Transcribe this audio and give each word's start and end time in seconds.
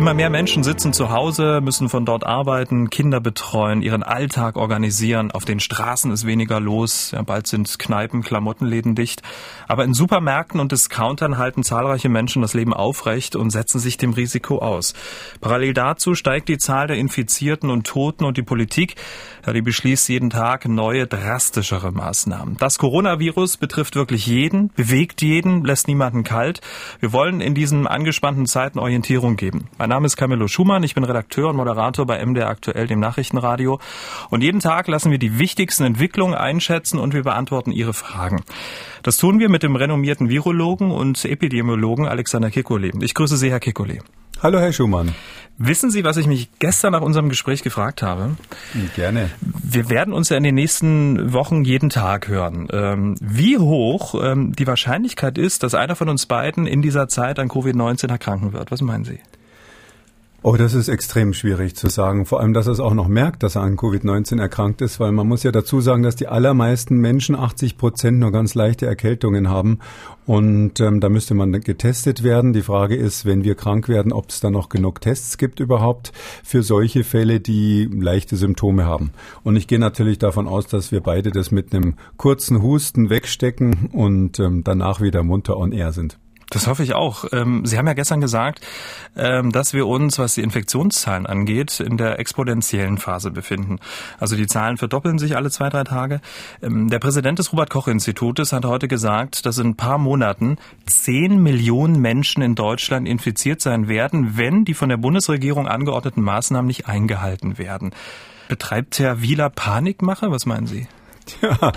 Immer 0.00 0.14
mehr 0.14 0.30
Menschen 0.30 0.62
sitzen 0.62 0.94
zu 0.94 1.10
Hause, 1.10 1.60
müssen 1.60 1.90
von 1.90 2.06
dort 2.06 2.24
arbeiten, 2.24 2.88
Kinder 2.88 3.20
betreuen, 3.20 3.82
ihren 3.82 4.02
Alltag 4.02 4.56
organisieren. 4.56 5.30
Auf 5.30 5.44
den 5.44 5.60
Straßen 5.60 6.10
ist 6.10 6.26
weniger 6.26 6.58
los. 6.58 7.10
Ja, 7.10 7.20
bald 7.20 7.46
sind 7.46 7.78
Kneipen, 7.78 8.22
Klamottenläden 8.22 8.94
dicht. 8.94 9.20
Aber 9.68 9.84
in 9.84 9.92
Supermärkten 9.92 10.58
und 10.58 10.72
Discountern 10.72 11.36
halten 11.36 11.64
zahlreiche 11.64 12.08
Menschen 12.08 12.40
das 12.40 12.54
Leben 12.54 12.72
aufrecht 12.72 13.36
und 13.36 13.50
setzen 13.50 13.78
sich 13.78 13.98
dem 13.98 14.14
Risiko 14.14 14.60
aus. 14.60 14.94
Parallel 15.42 15.74
dazu 15.74 16.14
steigt 16.14 16.48
die 16.48 16.56
Zahl 16.56 16.86
der 16.86 16.96
Infizierten 16.96 17.68
und 17.68 17.86
Toten 17.86 18.24
und 18.24 18.38
die 18.38 18.42
Politik, 18.42 18.96
ja, 19.46 19.52
die 19.52 19.60
beschließt 19.60 20.08
jeden 20.08 20.30
Tag 20.30 20.66
neue, 20.66 21.06
drastischere 21.06 21.92
Maßnahmen. 21.92 22.56
Das 22.56 22.78
Coronavirus 22.78 23.58
betrifft 23.58 23.96
wirklich 23.96 24.26
jeden, 24.26 24.68
bewegt 24.68 25.20
jeden, 25.20 25.62
lässt 25.62 25.88
niemanden 25.88 26.24
kalt. 26.24 26.62
Wir 27.00 27.12
wollen 27.12 27.42
in 27.42 27.54
diesen 27.54 27.86
angespannten 27.86 28.46
Zeiten 28.46 28.78
Orientierung 28.78 29.36
geben. 29.36 29.68
Mein 29.76 29.89
Name 29.90 30.06
ist 30.06 30.16
Camillo 30.16 30.46
Schumann, 30.46 30.84
ich 30.84 30.94
bin 30.94 31.02
Redakteur 31.02 31.50
und 31.50 31.56
Moderator 31.56 32.06
bei 32.06 32.24
MDR 32.24 32.48
Aktuell, 32.48 32.86
dem 32.86 33.00
Nachrichtenradio. 33.00 33.80
Und 34.30 34.42
jeden 34.42 34.60
Tag 34.60 34.86
lassen 34.86 35.10
wir 35.10 35.18
die 35.18 35.40
wichtigsten 35.40 35.82
Entwicklungen 35.82 36.34
einschätzen 36.34 37.00
und 37.00 37.12
wir 37.12 37.24
beantworten 37.24 37.72
Ihre 37.72 37.92
Fragen. 37.92 38.42
Das 39.02 39.16
tun 39.16 39.40
wir 39.40 39.48
mit 39.48 39.64
dem 39.64 39.74
renommierten 39.74 40.28
Virologen 40.28 40.92
und 40.92 41.24
Epidemiologen 41.24 42.06
Alexander 42.06 42.48
Kekulé. 42.48 43.02
Ich 43.02 43.14
grüße 43.14 43.36
Sie, 43.36 43.50
Herr 43.50 43.58
Kekulé. 43.58 44.00
Hallo, 44.40 44.60
Herr 44.60 44.72
Schumann. 44.72 45.12
Wissen 45.58 45.90
Sie, 45.90 46.04
was 46.04 46.16
ich 46.16 46.28
mich 46.28 46.48
gestern 46.60 46.92
nach 46.92 47.02
unserem 47.02 47.28
Gespräch 47.28 47.62
gefragt 47.62 48.00
habe? 48.00 48.36
Gerne. 48.94 49.28
Wir 49.42 49.90
werden 49.90 50.14
uns 50.14 50.28
ja 50.28 50.36
in 50.36 50.44
den 50.44 50.54
nächsten 50.54 51.32
Wochen 51.32 51.64
jeden 51.64 51.90
Tag 51.90 52.28
hören. 52.28 52.68
Ähm, 52.72 53.16
wie 53.20 53.58
hoch 53.58 54.14
ähm, 54.22 54.52
die 54.54 54.66
Wahrscheinlichkeit 54.66 55.36
ist, 55.36 55.64
dass 55.64 55.74
einer 55.74 55.96
von 55.96 56.08
uns 56.08 56.26
beiden 56.26 56.66
in 56.66 56.80
dieser 56.80 57.08
Zeit 57.08 57.40
an 57.40 57.48
Covid-19 57.48 58.08
erkranken 58.08 58.52
wird. 58.52 58.70
Was 58.70 58.80
meinen 58.80 59.04
Sie? 59.04 59.18
Oh, 60.42 60.56
das 60.56 60.72
ist 60.72 60.88
extrem 60.88 61.34
schwierig 61.34 61.76
zu 61.76 61.88
sagen. 61.88 62.24
Vor 62.24 62.40
allem, 62.40 62.54
dass 62.54 62.66
er 62.66 62.72
es 62.72 62.80
auch 62.80 62.94
noch 62.94 63.08
merkt, 63.08 63.42
dass 63.42 63.56
er 63.56 63.62
an 63.62 63.76
Covid-19 63.76 64.40
erkrankt 64.40 64.80
ist, 64.80 64.98
weil 64.98 65.12
man 65.12 65.28
muss 65.28 65.42
ja 65.42 65.52
dazu 65.52 65.82
sagen, 65.82 66.02
dass 66.02 66.16
die 66.16 66.28
allermeisten 66.28 66.96
Menschen, 66.96 67.34
80 67.34 67.76
Prozent, 67.76 68.20
nur 68.20 68.32
ganz 68.32 68.54
leichte 68.54 68.86
Erkältungen 68.86 69.50
haben. 69.50 69.80
Und 70.24 70.80
ähm, 70.80 71.00
da 71.00 71.10
müsste 71.10 71.34
man 71.34 71.52
getestet 71.52 72.22
werden. 72.22 72.54
Die 72.54 72.62
Frage 72.62 72.96
ist, 72.96 73.26
wenn 73.26 73.44
wir 73.44 73.54
krank 73.54 73.90
werden, 73.90 74.14
ob 74.14 74.30
es 74.30 74.40
da 74.40 74.48
noch 74.48 74.70
genug 74.70 75.02
Tests 75.02 75.36
gibt 75.36 75.60
überhaupt 75.60 76.10
für 76.42 76.62
solche 76.62 77.04
Fälle, 77.04 77.40
die 77.40 77.84
leichte 77.92 78.36
Symptome 78.36 78.86
haben. 78.86 79.10
Und 79.42 79.56
ich 79.56 79.66
gehe 79.66 79.78
natürlich 79.78 80.18
davon 80.18 80.48
aus, 80.48 80.66
dass 80.66 80.90
wir 80.90 81.02
beide 81.02 81.32
das 81.32 81.50
mit 81.50 81.74
einem 81.74 81.96
kurzen 82.16 82.62
Husten 82.62 83.10
wegstecken 83.10 83.90
und 83.92 84.40
ähm, 84.40 84.64
danach 84.64 85.02
wieder 85.02 85.22
munter 85.22 85.58
on 85.58 85.72
air 85.72 85.92
sind. 85.92 86.18
Das 86.50 86.66
hoffe 86.66 86.82
ich 86.82 86.94
auch. 86.94 87.24
Ähm, 87.32 87.64
Sie 87.64 87.78
haben 87.78 87.86
ja 87.86 87.92
gestern 87.92 88.20
gesagt, 88.20 88.60
ähm, 89.16 89.52
dass 89.52 89.72
wir 89.72 89.86
uns, 89.86 90.18
was 90.18 90.34
die 90.34 90.42
Infektionszahlen 90.42 91.26
angeht, 91.26 91.78
in 91.78 91.96
der 91.96 92.18
exponentiellen 92.18 92.98
Phase 92.98 93.30
befinden. 93.30 93.78
Also 94.18 94.34
die 94.34 94.48
Zahlen 94.48 94.76
verdoppeln 94.76 95.18
sich 95.20 95.36
alle 95.36 95.50
zwei, 95.50 95.68
drei 95.68 95.84
Tage. 95.84 96.20
Ähm, 96.60 96.90
der 96.90 96.98
Präsident 96.98 97.38
des 97.38 97.52
Robert-Koch-Institutes 97.52 98.52
hat 98.52 98.64
heute 98.64 98.88
gesagt, 98.88 99.46
dass 99.46 99.58
in 99.58 99.68
ein 99.68 99.76
paar 99.76 99.98
Monaten 99.98 100.58
zehn 100.86 101.40
Millionen 101.40 102.00
Menschen 102.00 102.42
in 102.42 102.56
Deutschland 102.56 103.06
infiziert 103.06 103.60
sein 103.60 103.86
werden, 103.86 104.36
wenn 104.36 104.64
die 104.64 104.74
von 104.74 104.88
der 104.88 104.96
Bundesregierung 104.96 105.68
angeordneten 105.68 106.22
Maßnahmen 106.22 106.66
nicht 106.66 106.88
eingehalten 106.88 107.58
werden. 107.58 107.92
Betreibt 108.48 108.98
Herr 108.98 109.22
Wieler 109.22 109.50
Panikmache? 109.50 110.32
Was 110.32 110.46
meinen 110.46 110.66
Sie? 110.66 110.88
Ja, 111.42 111.72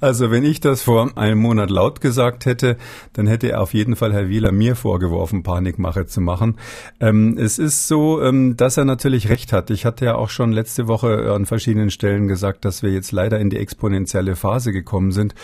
also 0.00 0.30
wenn 0.30 0.44
ich 0.44 0.60
das 0.60 0.82
vor 0.82 1.16
einem 1.16 1.38
Monat 1.38 1.70
laut 1.70 2.00
gesagt 2.00 2.46
hätte, 2.46 2.76
dann 3.12 3.26
hätte 3.26 3.50
er 3.50 3.60
auf 3.60 3.74
jeden 3.74 3.96
Fall 3.96 4.12
Herr 4.12 4.28
Wieler 4.28 4.52
mir 4.52 4.76
vorgeworfen, 4.76 5.42
Panikmache 5.42 6.06
zu 6.06 6.20
machen. 6.20 6.58
Ähm, 7.00 7.36
es 7.38 7.58
ist 7.58 7.88
so, 7.88 8.22
ähm, 8.22 8.56
dass 8.56 8.76
er 8.76 8.84
natürlich 8.84 9.28
recht 9.28 9.52
hat. 9.52 9.70
Ich 9.70 9.84
hatte 9.84 10.04
ja 10.04 10.14
auch 10.14 10.30
schon 10.30 10.52
letzte 10.52 10.86
Woche 10.86 11.32
an 11.32 11.46
verschiedenen 11.46 11.90
Stellen 11.90 12.28
gesagt, 12.28 12.64
dass 12.64 12.82
wir 12.82 12.90
jetzt 12.90 13.12
leider 13.12 13.38
in 13.40 13.50
die 13.50 13.58
exponentielle 13.58 14.36
Phase 14.36 14.72
gekommen 14.72 15.12
sind. 15.12 15.34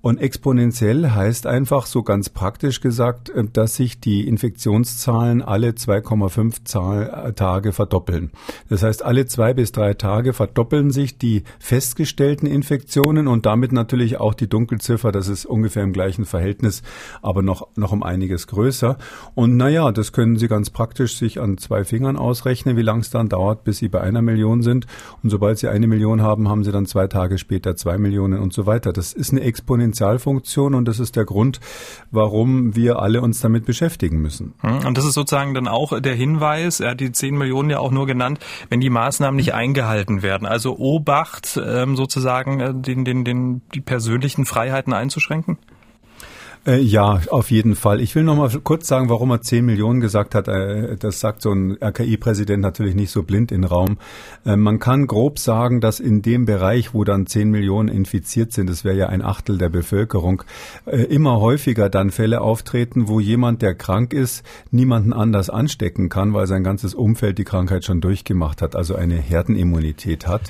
Und 0.00 0.18
exponentiell 0.18 1.10
heißt 1.10 1.46
einfach 1.46 1.86
so 1.86 2.04
ganz 2.04 2.28
praktisch 2.28 2.80
gesagt, 2.80 3.30
äh, 3.30 3.44
dass 3.52 3.74
sich 3.74 3.98
die 3.98 4.28
Infektionszahlen 4.28 5.42
alle 5.42 5.70
2,5 5.70 7.28
äh, 7.28 7.32
Tage 7.32 7.72
verdoppeln. 7.72 8.30
Das 8.68 8.84
heißt, 8.84 9.04
alle 9.04 9.26
zwei 9.26 9.54
bis 9.54 9.72
drei 9.72 9.94
Tage 9.94 10.32
verdoppeln 10.32 10.90
sich 10.90 11.18
die 11.18 11.42
festgestellten 11.58 12.46
Infektionen 12.46 13.26
und 13.26 13.44
damit 13.44 13.72
natürlich 13.72 14.20
auch 14.20 14.34
die 14.34 14.48
Dunkelziffer. 14.48 15.10
Das 15.10 15.26
ist 15.26 15.46
ungefähr 15.46 15.82
im 15.82 15.92
gleichen 15.92 16.26
Verhältnis, 16.26 16.82
aber 17.20 17.42
noch, 17.42 17.66
noch 17.74 17.90
um 17.90 18.04
einiges 18.04 18.46
größer. 18.46 18.98
Und 19.34 19.56
naja, 19.56 19.90
das 19.90 20.12
können 20.12 20.36
Sie 20.36 20.46
ganz 20.46 20.70
praktisch 20.70 21.16
sich 21.16 21.40
an 21.40 21.58
zwei 21.58 21.82
Fingern 21.82 22.16
ausrechnen, 22.16 22.76
wie 22.76 22.82
lang 22.82 23.00
es 23.00 23.10
dann 23.10 23.28
dauert, 23.28 23.64
bis 23.64 23.78
Sie 23.78 23.88
bei 23.88 24.00
einer 24.00 24.22
Million 24.22 24.62
sind. 24.62 24.86
Und 25.24 25.30
sobald 25.30 25.58
Sie 25.58 25.66
eine 25.66 25.88
Million 25.88 26.22
haben, 26.22 26.48
haben 26.48 26.62
Sie 26.62 26.70
dann 26.70 26.86
zwei 26.86 27.08
Tage 27.08 27.36
später 27.36 27.74
zwei 27.74 27.98
Millionen 27.98 28.38
und 28.38 28.52
so 28.52 28.66
weiter. 28.66 28.92
Das 28.92 29.12
ist 29.12 29.32
eine 29.32 29.40
exponentielle 29.40 29.87
Exponentialfunktion 29.88 30.74
und 30.74 30.86
das 30.86 31.00
ist 31.00 31.16
der 31.16 31.24
Grund, 31.24 31.60
warum 32.10 32.76
wir 32.76 33.00
alle 33.00 33.20
uns 33.20 33.40
damit 33.40 33.64
beschäftigen 33.64 34.18
müssen. 34.18 34.54
Hm, 34.60 34.86
und 34.86 34.98
das 34.98 35.04
ist 35.04 35.14
sozusagen 35.14 35.54
dann 35.54 35.68
auch 35.68 35.98
der 36.00 36.14
Hinweis, 36.14 36.80
er 36.80 36.90
hat 36.90 37.00
die 37.00 37.12
10 37.12 37.36
Millionen 37.36 37.70
ja 37.70 37.78
auch 37.78 37.90
nur 37.90 38.06
genannt, 38.06 38.38
wenn 38.68 38.80
die 38.80 38.90
Maßnahmen 38.90 39.36
nicht 39.36 39.54
eingehalten 39.54 40.22
werden. 40.22 40.46
Also 40.46 40.76
Obacht 40.78 41.60
ähm, 41.62 41.96
sozusagen 41.96 42.60
äh, 42.60 42.74
den, 42.74 43.04
den, 43.04 43.24
den, 43.24 43.62
die 43.74 43.80
persönlichen 43.80 44.44
Freiheiten 44.44 44.92
einzuschränken? 44.92 45.58
Äh, 46.66 46.80
ja, 46.80 47.20
auf 47.30 47.50
jeden 47.50 47.74
Fall. 47.76 48.00
Ich 48.00 48.14
will 48.14 48.24
noch 48.24 48.36
mal 48.36 48.50
kurz 48.62 48.88
sagen, 48.88 49.08
warum 49.08 49.30
er 49.30 49.40
10 49.40 49.64
Millionen 49.64 50.00
gesagt 50.00 50.34
hat. 50.34 50.48
Äh, 50.48 50.96
das 50.96 51.20
sagt 51.20 51.42
so 51.42 51.52
ein 51.52 51.78
RKI-Präsident 51.82 52.62
natürlich 52.62 52.94
nicht 52.94 53.10
so 53.10 53.22
blind 53.22 53.52
in 53.52 53.64
Raum. 53.64 53.98
Äh, 54.44 54.56
man 54.56 54.78
kann 54.78 55.06
grob 55.06 55.38
sagen, 55.38 55.80
dass 55.80 56.00
in 56.00 56.22
dem 56.22 56.44
Bereich, 56.44 56.94
wo 56.94 57.04
dann 57.04 57.26
10 57.26 57.50
Millionen 57.50 57.88
infiziert 57.88 58.52
sind, 58.52 58.68
das 58.68 58.84
wäre 58.84 58.96
ja 58.96 59.06
ein 59.08 59.22
Achtel 59.22 59.58
der 59.58 59.68
Bevölkerung, 59.68 60.42
immer 60.86 61.40
häufiger 61.40 61.88
dann 61.88 62.10
Fälle 62.10 62.40
auftreten, 62.40 63.08
wo 63.08 63.20
jemand, 63.20 63.62
der 63.62 63.74
krank 63.74 64.12
ist, 64.12 64.44
niemanden 64.70 65.12
anders 65.12 65.50
anstecken 65.50 66.08
kann, 66.08 66.34
weil 66.34 66.46
sein 66.46 66.64
ganzes 66.64 66.94
Umfeld 66.94 67.38
die 67.38 67.44
Krankheit 67.44 67.84
schon 67.84 68.00
durchgemacht 68.00 68.62
hat, 68.62 68.76
also 68.76 68.94
eine 68.94 69.16
Herdenimmunität 69.16 70.26
hat. 70.26 70.42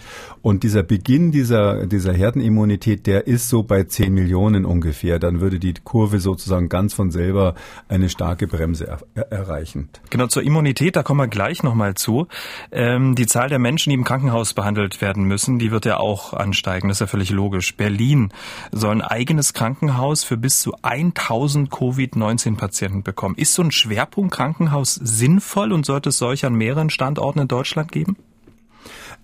Und 0.43 0.63
dieser 0.63 0.83
Beginn 0.83 1.31
dieser, 1.33 1.87
dieser 1.87 2.13
Herdenimmunität, 2.13 3.07
der 3.07 3.27
ist 3.27 3.49
so 3.49 3.63
bei 3.63 3.85
10 3.85 4.13
Millionen 4.13 4.65
ungefähr. 4.65 5.19
Dann 5.19 5.41
würde 5.41 5.59
die 5.59 5.75
Kurve 5.85 5.98
Kurve 5.99 6.21
sozusagen 6.21 6.69
ganz 6.69 6.95
von 6.95 7.11
selber 7.11 7.57
eine 7.89 8.09
starke 8.09 8.47
Bremse 8.47 8.99
er 9.17 9.33
erreichen. 9.33 9.89
Genau, 10.11 10.29
zur 10.29 10.45
Immunität, 10.45 10.95
da 10.95 11.03
kommen 11.03 11.19
wir 11.19 11.27
gleich 11.27 11.65
nochmal 11.65 11.95
zu. 11.95 12.29
Ähm, 12.71 13.17
die 13.17 13.27
Zahl 13.27 13.49
der 13.49 13.59
Menschen, 13.59 13.91
die 13.91 13.95
im 13.95 14.05
Krankenhaus 14.05 14.55
behandelt 14.55 15.01
werden 15.01 15.25
müssen, 15.25 15.59
die 15.59 15.73
wird 15.73 15.87
ja 15.87 15.97
auch 15.97 16.35
ansteigen. 16.35 16.87
Das 16.87 16.99
ist 16.99 17.01
ja 17.01 17.07
völlig 17.09 17.31
logisch. 17.31 17.75
Berlin 17.75 18.33
soll 18.71 18.93
ein 18.93 19.03
eigenes 19.03 19.55
Krankenhaus 19.55 20.23
für 20.23 20.37
bis 20.37 20.61
zu 20.61 20.77
1000 20.83 21.69
Covid-19-Patienten 21.69 23.03
bekommen. 23.03 23.35
Ist 23.35 23.55
so 23.55 23.63
ein 23.63 23.73
Schwerpunktkrankenhaus 23.73 24.95
sinnvoll 24.95 25.73
und 25.73 25.85
sollte 25.85 26.11
es 26.11 26.19
solch 26.19 26.45
an 26.45 26.55
mehreren 26.55 26.91
Standorten 26.91 27.41
in 27.41 27.49
Deutschland 27.49 27.91
geben? 27.91 28.17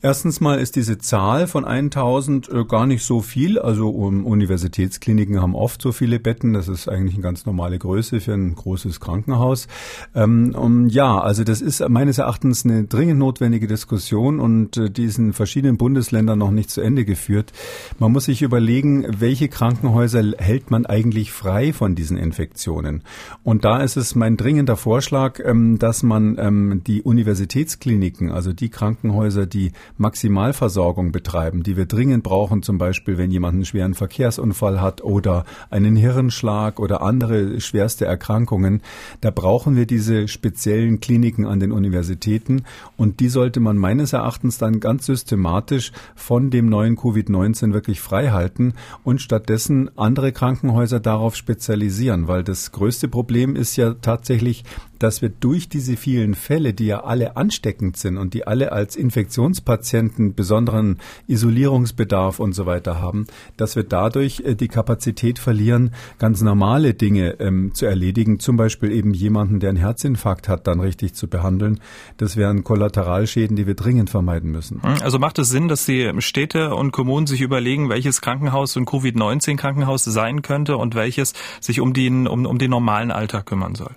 Erstens 0.04 0.42
mal 0.42 0.58
ist 0.58 0.76
diese 0.76 0.98
Zahl 0.98 1.46
von 1.46 1.64
1000 1.64 2.50
äh, 2.50 2.64
gar 2.66 2.86
nicht 2.86 3.02
so 3.02 3.22
viel. 3.22 3.58
Also 3.58 3.88
Universitätskliniken 3.88 5.40
haben 5.40 5.54
oft 5.54 5.80
so 5.80 5.92
viele 5.92 6.20
Betten. 6.20 6.52
Das 6.52 6.68
ist 6.68 6.88
eigentlich 6.90 7.14
eine 7.14 7.22
ganz 7.22 7.46
normale 7.46 7.78
Größe 7.78 8.20
für 8.20 8.34
ein 8.34 8.54
großes 8.54 9.00
Krankenhaus. 9.00 9.66
Ähm, 10.14 10.88
ja, 10.90 11.18
also 11.18 11.42
das 11.42 11.62
ist 11.62 11.88
meines 11.88 12.18
Erachtens 12.18 12.66
eine 12.66 12.84
dringend 12.84 13.18
notwendige 13.18 13.66
Diskussion 13.66 14.40
und 14.40 14.76
äh, 14.76 14.90
die 14.90 15.04
ist 15.04 15.16
in 15.16 15.32
verschiedenen 15.32 15.78
Bundesländern 15.78 16.38
noch 16.38 16.50
nicht 16.50 16.68
zu 16.68 16.82
Ende 16.82 17.06
geführt. 17.06 17.54
Man 17.98 18.12
muss 18.12 18.26
sich 18.26 18.42
überlegen, 18.42 19.06
welche 19.08 19.48
Krankenhäuser 19.48 20.22
hält 20.36 20.70
man 20.70 20.84
eigentlich 20.84 21.32
frei 21.32 21.72
von 21.72 21.94
diesen 21.94 22.18
Infektionen. 22.18 23.04
Und 23.42 23.64
da 23.64 23.80
ist 23.80 23.96
es 23.96 24.14
mein 24.14 24.36
dringender 24.36 24.76
Vorschlag, 24.76 25.40
ähm, 25.42 25.78
dass 25.78 26.02
man 26.02 26.36
ähm, 26.38 26.82
die 26.86 27.00
Universitätskliniken, 27.00 28.30
also 28.30 28.52
die 28.52 28.68
Krankenhäuser, 28.68 29.46
die 29.46 29.72
Maximalversorgung 29.96 31.12
betreiben, 31.12 31.62
die 31.62 31.76
wir 31.76 31.86
dringend 31.86 32.24
brauchen, 32.24 32.62
zum 32.62 32.78
Beispiel 32.78 33.16
wenn 33.16 33.30
jemand 33.30 33.54
einen 33.54 33.64
schweren 33.64 33.94
Verkehrsunfall 33.94 34.80
hat 34.80 35.02
oder 35.02 35.44
einen 35.70 35.94
Hirnschlag 35.94 36.80
oder 36.80 37.02
andere 37.02 37.60
schwerste 37.60 38.04
Erkrankungen, 38.04 38.82
da 39.20 39.30
brauchen 39.30 39.76
wir 39.76 39.86
diese 39.86 40.26
speziellen 40.26 41.00
Kliniken 41.00 41.46
an 41.46 41.60
den 41.60 41.70
Universitäten 41.70 42.64
und 42.96 43.20
die 43.20 43.28
sollte 43.28 43.60
man 43.60 43.76
meines 43.76 44.12
Erachtens 44.12 44.58
dann 44.58 44.80
ganz 44.80 45.06
systematisch 45.06 45.92
von 46.16 46.50
dem 46.50 46.68
neuen 46.68 46.96
Covid-19 46.96 47.72
wirklich 47.72 48.00
frei 48.00 48.30
halten 48.30 48.74
und 49.04 49.20
stattdessen 49.20 49.90
andere 49.96 50.32
Krankenhäuser 50.32 51.00
darauf 51.00 51.36
spezialisieren, 51.36 52.26
weil 52.26 52.42
das 52.42 52.72
größte 52.72 53.08
Problem 53.08 53.54
ist 53.54 53.76
ja 53.76 53.94
tatsächlich, 53.94 54.64
dass 54.98 55.22
wir 55.22 55.28
durch 55.28 55.68
diese 55.68 55.96
vielen 55.96 56.34
Fälle, 56.34 56.74
die 56.74 56.86
ja 56.86 57.04
alle 57.04 57.36
ansteckend 57.36 57.96
sind 57.96 58.16
und 58.16 58.34
die 58.34 58.46
alle 58.46 58.72
als 58.72 58.96
Infektionspatienten 58.96 60.34
besonderen 60.34 60.98
Isolierungsbedarf 61.26 62.40
und 62.40 62.54
so 62.54 62.66
weiter 62.66 63.00
haben, 63.00 63.26
dass 63.56 63.76
wir 63.76 63.82
dadurch 63.82 64.40
äh, 64.40 64.54
die 64.54 64.68
Kapazität 64.68 65.38
verlieren, 65.38 65.92
ganz 66.18 66.42
normale 66.42 66.94
Dinge 66.94 67.36
ähm, 67.40 67.74
zu 67.74 67.86
erledigen, 67.86 68.38
zum 68.38 68.56
Beispiel 68.56 68.92
eben 68.92 69.14
jemanden, 69.14 69.60
der 69.60 69.70
einen 69.70 69.78
Herzinfarkt 69.78 70.48
hat, 70.48 70.66
dann 70.66 70.80
richtig 70.80 71.14
zu 71.14 71.28
behandeln. 71.28 71.80
Das 72.16 72.36
wären 72.36 72.64
Kollateralschäden, 72.64 73.56
die 73.56 73.66
wir 73.66 73.74
dringend 73.74 74.10
vermeiden 74.10 74.50
müssen. 74.50 74.82
Hm, 74.82 75.02
also 75.02 75.18
macht 75.18 75.38
es 75.38 75.48
Sinn, 75.50 75.68
dass 75.68 75.84
die 75.84 76.10
Städte 76.18 76.74
und 76.74 76.92
Kommunen 76.92 77.26
sich 77.26 77.40
überlegen, 77.40 77.88
welches 77.88 78.20
Krankenhaus 78.20 78.76
ein 78.76 78.86
Covid-19-Krankenhaus 78.86 80.04
sein 80.04 80.42
könnte 80.42 80.76
und 80.76 80.94
welches 80.94 81.34
sich 81.60 81.80
um 81.80 81.92
den, 81.92 82.26
um, 82.26 82.46
um 82.46 82.58
den 82.58 82.70
normalen 82.70 83.10
Alltag 83.10 83.46
kümmern 83.46 83.74
soll? 83.74 83.90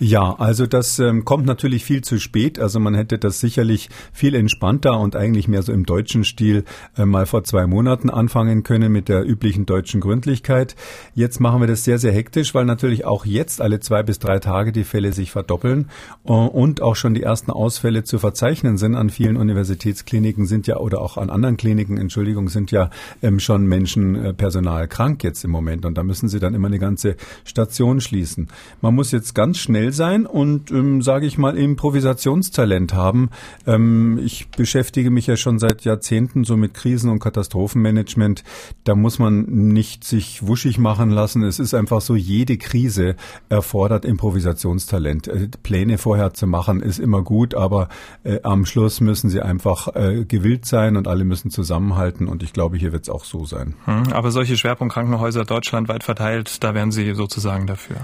Ja, 0.00 0.36
also 0.38 0.66
das 0.66 1.00
ähm, 1.00 1.24
kommt 1.24 1.46
natürlich 1.46 1.84
viel 1.84 2.02
zu 2.02 2.20
spät. 2.20 2.60
Also 2.60 2.78
man 2.78 2.94
hätte 2.94 3.18
das 3.18 3.40
sicherlich 3.40 3.88
viel 4.12 4.36
entspannter 4.36 4.98
und 5.00 5.16
eigentlich 5.16 5.48
mehr 5.48 5.62
so 5.62 5.72
im 5.72 5.86
deutschen 5.86 6.22
Stil 6.22 6.64
äh, 6.96 7.04
mal 7.04 7.26
vor 7.26 7.42
zwei 7.42 7.66
Monaten 7.66 8.08
anfangen 8.08 8.62
können 8.62 8.92
mit 8.92 9.08
der 9.08 9.28
üblichen 9.28 9.66
deutschen 9.66 10.00
Gründlichkeit. 10.00 10.76
Jetzt 11.14 11.40
machen 11.40 11.60
wir 11.60 11.66
das 11.66 11.82
sehr, 11.82 11.98
sehr 11.98 12.12
hektisch, 12.12 12.54
weil 12.54 12.64
natürlich 12.64 13.06
auch 13.06 13.26
jetzt 13.26 13.60
alle 13.60 13.80
zwei 13.80 14.04
bis 14.04 14.20
drei 14.20 14.38
Tage 14.38 14.70
die 14.70 14.84
Fälle 14.84 15.12
sich 15.12 15.32
verdoppeln 15.32 15.90
äh, 16.24 16.30
und 16.32 16.80
auch 16.80 16.94
schon 16.94 17.14
die 17.14 17.24
ersten 17.24 17.50
Ausfälle 17.50 18.04
zu 18.04 18.20
verzeichnen 18.20 18.78
sind. 18.78 18.94
An 18.94 19.10
vielen 19.10 19.36
Universitätskliniken 19.36 20.46
sind 20.46 20.68
ja 20.68 20.76
oder 20.76 21.00
auch 21.00 21.16
an 21.16 21.28
anderen 21.28 21.56
Kliniken, 21.56 21.98
Entschuldigung, 21.98 22.48
sind 22.50 22.70
ja 22.70 22.90
ähm, 23.20 23.40
schon 23.40 23.66
Menschen 23.66 24.14
äh, 24.14 24.32
Personal 24.32 24.86
krank 24.86 25.24
jetzt 25.24 25.44
im 25.44 25.50
Moment 25.50 25.84
und 25.84 25.98
da 25.98 26.04
müssen 26.04 26.28
sie 26.28 26.38
dann 26.38 26.54
immer 26.54 26.68
eine 26.68 26.78
ganze 26.78 27.16
Station 27.44 28.00
schließen. 28.00 28.46
Man 28.80 28.94
muss 28.94 29.10
jetzt 29.10 29.34
ganz 29.34 29.58
schnell 29.58 29.87
schnell 29.88 29.92
sein 29.92 30.26
und, 30.26 30.70
ähm, 30.70 31.02
sage 31.02 31.26
ich 31.26 31.38
mal, 31.38 31.56
Improvisationstalent 31.56 32.94
haben. 32.94 33.30
Ähm, 33.66 34.18
ich 34.22 34.48
beschäftige 34.48 35.10
mich 35.10 35.26
ja 35.26 35.36
schon 35.36 35.58
seit 35.58 35.84
Jahrzehnten 35.84 36.44
so 36.44 36.56
mit 36.56 36.74
Krisen- 36.74 37.10
und 37.10 37.20
Katastrophenmanagement. 37.20 38.44
Da 38.84 38.94
muss 38.94 39.18
man 39.18 39.42
nicht 39.42 40.04
sich 40.04 40.46
wuschig 40.46 40.78
machen 40.78 41.10
lassen. 41.10 41.42
Es 41.42 41.58
ist 41.58 41.74
einfach 41.74 42.00
so, 42.00 42.16
jede 42.16 42.56
Krise 42.56 43.16
erfordert 43.48 44.04
Improvisationstalent. 44.04 45.28
Äh, 45.28 45.48
Pläne 45.62 45.98
vorher 45.98 46.34
zu 46.34 46.46
machen 46.46 46.80
ist 46.80 46.98
immer 46.98 47.22
gut, 47.22 47.54
aber 47.54 47.88
äh, 48.24 48.40
am 48.42 48.64
Schluss 48.64 49.00
müssen 49.00 49.30
sie 49.30 49.40
einfach 49.40 49.94
äh, 49.94 50.24
gewillt 50.24 50.66
sein 50.66 50.96
und 50.96 51.08
alle 51.08 51.24
müssen 51.24 51.50
zusammenhalten. 51.50 52.28
Und 52.28 52.42
ich 52.42 52.52
glaube, 52.52 52.76
hier 52.76 52.92
wird 52.92 53.04
es 53.04 53.10
auch 53.10 53.24
so 53.24 53.44
sein. 53.44 53.74
Hm, 53.84 54.12
aber 54.12 54.30
solche 54.30 54.56
Schwerpunktkrankenhäuser 54.56 55.44
deutschlandweit 55.44 56.04
verteilt, 56.04 56.62
da 56.62 56.74
wären 56.74 56.90
Sie 56.90 57.14
sozusagen 57.14 57.66
dafür 57.66 57.96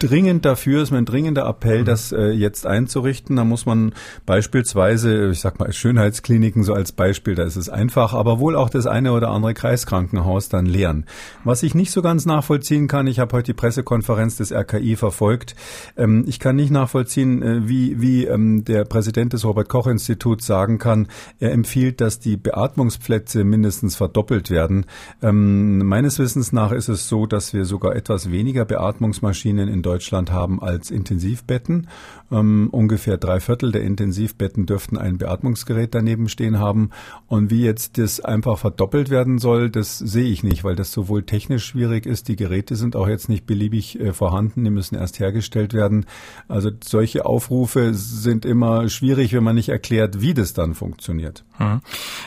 dringend 0.00 0.44
dafür, 0.44 0.82
ist 0.82 0.90
mein 0.90 1.04
dringender 1.04 1.46
Appell, 1.46 1.80
mhm. 1.80 1.84
das 1.84 2.10
äh, 2.10 2.30
jetzt 2.30 2.66
einzurichten. 2.66 3.36
Da 3.36 3.44
muss 3.44 3.66
man 3.66 3.92
beispielsweise, 4.26 5.30
ich 5.30 5.40
sag 5.40 5.60
mal 5.60 5.72
Schönheitskliniken 5.72 6.64
so 6.64 6.72
als 6.72 6.92
Beispiel, 6.92 7.34
da 7.34 7.44
ist 7.44 7.56
es 7.56 7.68
einfach, 7.68 8.14
aber 8.14 8.40
wohl 8.40 8.56
auch 8.56 8.70
das 8.70 8.86
eine 8.86 9.12
oder 9.12 9.28
andere 9.28 9.54
Kreiskrankenhaus 9.54 10.48
dann 10.48 10.66
leeren. 10.66 11.04
Was 11.44 11.62
ich 11.62 11.74
nicht 11.74 11.92
so 11.92 12.02
ganz 12.02 12.26
nachvollziehen 12.26 12.88
kann, 12.88 13.06
ich 13.06 13.20
habe 13.20 13.36
heute 13.36 13.52
die 13.52 13.54
Pressekonferenz 13.54 14.38
des 14.38 14.52
RKI 14.52 14.96
verfolgt. 14.96 15.54
Ähm, 15.96 16.24
ich 16.26 16.40
kann 16.40 16.56
nicht 16.56 16.70
nachvollziehen, 16.70 17.42
äh, 17.42 17.68
wie, 17.68 18.00
wie 18.00 18.24
ähm, 18.24 18.64
der 18.64 18.84
Präsident 18.84 19.34
des 19.34 19.44
Robert 19.44 19.68
Koch 19.68 19.86
Instituts 19.86 20.46
sagen 20.46 20.78
kann, 20.78 21.08
er 21.38 21.52
empfiehlt, 21.52 22.00
dass 22.00 22.18
die 22.18 22.36
Beatmungsplätze 22.36 23.44
mindestens 23.44 23.96
verdoppelt 23.96 24.50
werden. 24.50 24.86
Ähm, 25.22 25.78
meines 25.86 26.18
Wissens 26.18 26.52
nach 26.52 26.72
ist 26.72 26.88
es 26.88 27.08
so, 27.08 27.26
dass 27.26 27.52
wir 27.52 27.66
sogar 27.66 27.94
etwas 27.94 28.30
weniger 28.30 28.64
Beatmungsmaschinen 28.64 29.68
in 29.68 29.82
Deutschland 29.82 29.89
haben 30.30 30.62
als 30.62 30.90
Intensivbetten. 30.90 31.88
Ähm, 32.32 32.68
ungefähr 32.70 33.16
drei 33.16 33.40
Viertel 33.40 33.72
der 33.72 33.82
Intensivbetten 33.82 34.66
dürften 34.66 34.96
ein 34.96 35.18
Beatmungsgerät 35.18 35.94
daneben 35.94 36.28
stehen 36.28 36.58
haben. 36.58 36.90
Und 37.26 37.50
wie 37.50 37.64
jetzt 37.64 37.98
das 37.98 38.20
einfach 38.20 38.58
verdoppelt 38.58 39.10
werden 39.10 39.38
soll, 39.38 39.70
das 39.70 39.98
sehe 39.98 40.28
ich 40.28 40.42
nicht, 40.42 40.62
weil 40.62 40.76
das 40.76 40.92
sowohl 40.92 41.24
technisch 41.24 41.64
schwierig 41.64 42.06
ist, 42.06 42.28
die 42.28 42.36
Geräte 42.36 42.76
sind 42.76 42.94
auch 42.94 43.08
jetzt 43.08 43.28
nicht 43.28 43.46
beliebig 43.46 43.98
äh, 43.98 44.12
vorhanden, 44.12 44.64
die 44.64 44.70
müssen 44.70 44.94
erst 44.94 45.18
hergestellt 45.18 45.74
werden. 45.74 46.06
Also 46.48 46.70
solche 46.82 47.26
Aufrufe 47.26 47.94
sind 47.94 48.44
immer 48.44 48.88
schwierig, 48.88 49.32
wenn 49.32 49.44
man 49.44 49.56
nicht 49.56 49.68
erklärt, 49.68 50.20
wie 50.20 50.34
das 50.34 50.52
dann 50.52 50.74
funktioniert. 50.74 51.44
Hm. 51.56 51.80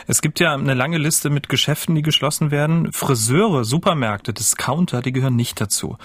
Es 0.08 0.22
gibt 0.22 0.40
ja 0.40 0.54
eine 0.54 0.74
lange 0.74 0.98
Liste 0.98 1.30
mit 1.30 1.50
Geschäften, 1.50 1.96
die 1.96 2.02
geschlossen 2.02 2.52
werden. 2.52 2.92
Friseure, 2.92 3.64
Supermärkte, 3.64 4.34
Discounter, 4.34 5.02
die 5.02 5.12
gehören 5.12 5.36
nicht 5.36 5.62
dazu. 5.62 5.98